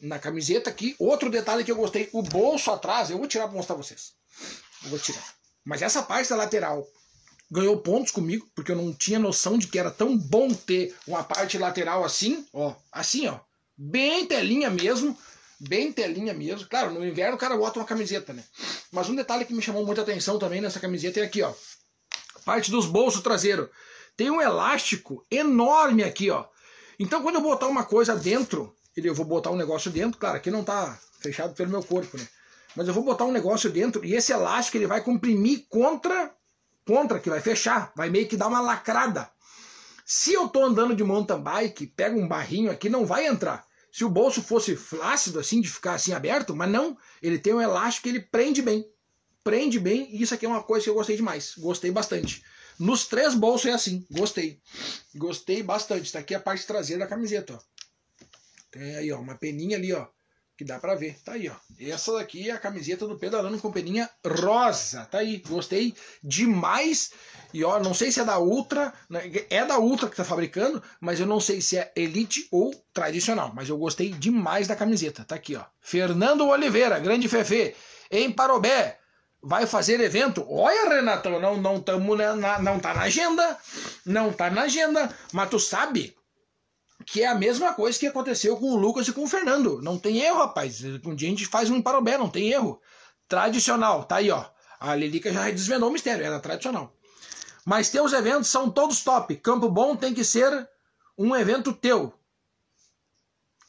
[0.00, 0.94] na camiseta aqui.
[0.98, 4.12] Outro detalhe que eu gostei, o bolso atrás, eu vou tirar para mostrar pra vocês.
[4.84, 5.24] Eu vou tirar.
[5.64, 6.86] Mas essa parte da lateral
[7.52, 11.22] ganhou pontos comigo, porque eu não tinha noção de que era tão bom ter uma
[11.22, 13.40] parte lateral assim, ó, assim, ó,
[13.76, 15.16] bem telinha mesmo,
[15.60, 16.66] bem telinha mesmo.
[16.66, 18.42] Claro, no inverno o cara bota uma camiseta, né?
[18.90, 21.52] Mas um detalhe que me chamou muita atenção também nessa camiseta é aqui, ó,
[22.42, 23.68] parte dos bolsos traseiros.
[24.16, 26.46] Tem um elástico enorme aqui, ó.
[26.98, 30.50] Então quando eu botar uma coisa dentro, eu vou botar um negócio dentro, claro, aqui
[30.50, 32.26] não tá fechado pelo meu corpo, né?
[32.74, 36.34] Mas eu vou botar um negócio dentro e esse elástico ele vai comprimir contra
[36.86, 39.30] contra, que vai fechar, vai meio que dar uma lacrada.
[40.04, 43.66] Se eu estou andando de mountain bike, pega um barrinho aqui, não vai entrar.
[43.90, 47.60] Se o bolso fosse flácido, assim, de ficar assim aberto, mas não, ele tem um
[47.60, 48.86] elástico que ele prende bem.
[49.44, 51.54] Prende bem, e isso aqui é uma coisa que eu gostei demais.
[51.58, 52.42] Gostei bastante.
[52.78, 54.60] Nos três bolsos é assim, gostei.
[55.14, 56.06] Gostei bastante.
[56.06, 57.58] Está aqui a parte traseira da camiseta, ó.
[58.70, 60.06] Tem aí, ó, uma peninha ali, ó
[60.62, 61.18] que dá para ver.
[61.24, 61.54] Tá aí, ó.
[61.80, 65.04] Essa daqui é a camiseta do Pedalando com peninha rosa.
[65.10, 65.42] Tá aí.
[65.48, 65.92] Gostei
[66.22, 67.10] demais.
[67.52, 69.22] E ó, não sei se é da Ultra, né?
[69.50, 73.52] é da Ultra que tá fabricando, mas eu não sei se é Elite ou tradicional.
[73.54, 75.24] Mas eu gostei demais da camiseta.
[75.24, 75.64] Tá aqui, ó.
[75.80, 77.74] Fernando Oliveira, grande Fefe,
[78.10, 78.98] em Parobé.
[79.44, 80.46] Vai fazer evento?
[80.48, 83.58] Olha, Renatão, não não tamo na, não tá na agenda.
[84.06, 86.14] Não tá na agenda, mas tu sabe
[87.06, 89.80] que é a mesma coisa que aconteceu com o Lucas e com o Fernando.
[89.82, 90.82] Não tem erro, rapaz.
[91.04, 92.80] Um dia a gente faz um Imparobé, não tem erro.
[93.28, 94.44] Tradicional, tá aí, ó.
[94.78, 96.94] A Lilica já desvendou o mistério, era tradicional.
[97.64, 99.36] Mas teus eventos são todos top.
[99.36, 100.68] Campo Bom tem que ser
[101.16, 102.12] um evento teu.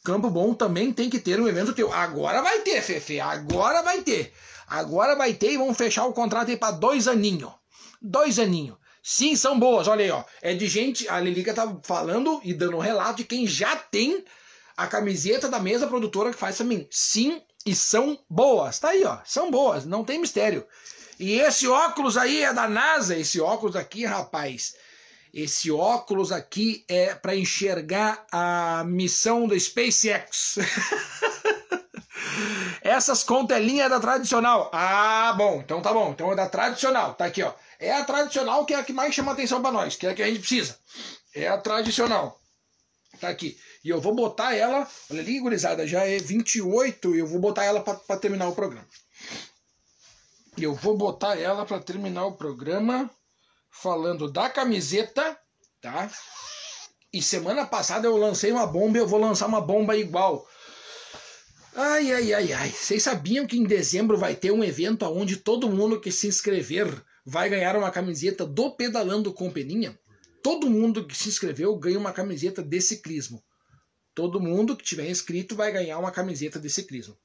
[0.03, 1.93] Campo Bom também tem que ter um evento teu.
[1.93, 3.19] Agora vai ter, Fefe.
[3.19, 4.33] Agora vai ter.
[4.67, 7.53] Agora vai ter e vamos fechar o contrato aí para dois aninhos.
[8.01, 8.77] Dois aninhos.
[9.05, 9.89] Sim, são boas.
[9.89, 10.23] Olha aí, ó.
[10.41, 11.09] É de gente.
[11.09, 14.23] A Lilica tá falando e dando um relato de quem já tem
[14.77, 16.87] a camiseta da mesa produtora que faz também.
[16.89, 18.79] Sim, e são boas.
[18.79, 19.17] Tá aí, ó.
[19.25, 20.65] São boas, não tem mistério.
[21.19, 23.17] E esse óculos aí é da NASA.
[23.17, 24.73] Esse óculos aqui, rapaz.
[25.33, 30.59] Esse óculos aqui é para enxergar a missão do SpaceX.
[32.81, 34.69] Essas contelinhas é da tradicional.
[34.73, 35.61] Ah, bom.
[35.63, 36.11] Então tá bom.
[36.11, 37.13] Então é da tradicional.
[37.13, 37.53] Tá aqui, ó.
[37.83, 40.13] É a tradicional que é a que mais chama atenção para nós, que é a
[40.13, 40.79] que a gente precisa.
[41.35, 42.39] É a tradicional.
[43.19, 43.59] Tá aqui.
[43.83, 47.65] E eu vou botar ela, olha ali, gurizada, já é 28 e eu vou botar
[47.65, 48.87] ela para terminar o programa.
[50.57, 53.11] E eu vou botar ela para terminar o programa
[53.69, 55.37] falando da camiseta,
[55.81, 56.09] tá?
[57.11, 60.47] E semana passada eu lancei uma bomba e eu vou lançar uma bomba igual.
[61.75, 62.69] Ai, ai, ai, ai.
[62.69, 66.87] Vocês sabiam que em dezembro vai ter um evento onde todo mundo que se inscrever
[67.25, 69.97] vai ganhar uma camiseta do Pedalando com Peninha.
[70.41, 73.43] Todo mundo que se inscreveu ganha uma camiseta de ciclismo.
[74.13, 77.17] Todo mundo que tiver inscrito vai ganhar uma camiseta de ciclismo.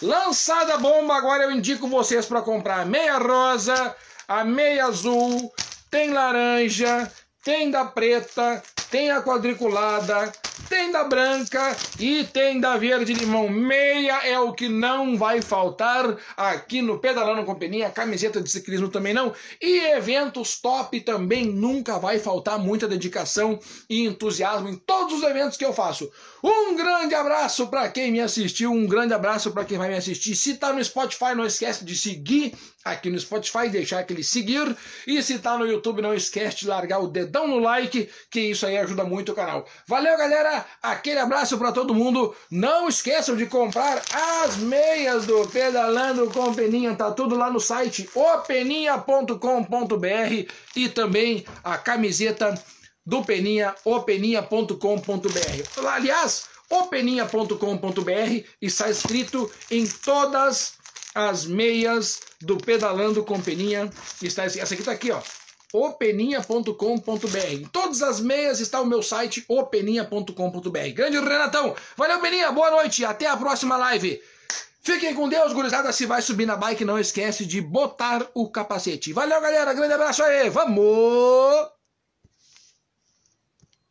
[0.00, 3.94] Lançada a bomba, agora eu indico vocês para comprar a meia rosa,
[4.26, 5.52] a meia azul,
[5.90, 7.10] tem laranja,
[7.44, 10.32] tem da preta, tem a quadriculada,
[10.72, 13.46] tem da branca e tem da verde limão.
[13.46, 19.12] Meia é o que não vai faltar aqui no Pedalando Companhia, camiseta de ciclismo também
[19.12, 19.34] não.
[19.60, 25.58] E eventos top também nunca vai faltar muita dedicação e entusiasmo em todos os eventos
[25.58, 26.10] que eu faço.
[26.42, 30.34] Um grande abraço para quem me assistiu, um grande abraço para quem vai me assistir.
[30.34, 32.52] Se tá no Spotify, não esquece de seguir
[32.84, 34.76] aqui no Spotify, deixar aquele seguir.
[35.06, 38.66] E se tá no YouTube, não esquece de largar o dedão no like, que isso
[38.66, 39.68] aí ajuda muito o canal.
[39.86, 40.66] Valeu, galera!
[40.82, 42.34] Aquele abraço para todo mundo.
[42.50, 44.02] Não esqueçam de comprar
[44.42, 51.78] as meias do Pedalando com Peninha, tá tudo lá no site openinha.com.br e também a
[51.78, 52.60] camiseta
[53.04, 55.86] do Peninha, openinha.com.br.
[55.86, 60.74] Aliás, openinha.com.br está escrito em todas
[61.14, 63.90] as meias do Pedalando com Peninha.
[64.22, 65.20] Está, essa aqui está aqui, ó
[65.72, 67.50] openinha.com.br.
[67.50, 70.92] Em todas as meias está o meu site openinha.com.br.
[70.94, 74.20] Grande Renatão, valeu Peninha, boa noite, até a próxima live.
[74.82, 79.12] Fiquem com Deus, gurizada, se vai subir na bike, não esquece de botar o capacete.
[79.12, 81.81] Valeu, galera, grande abraço aí, vamos!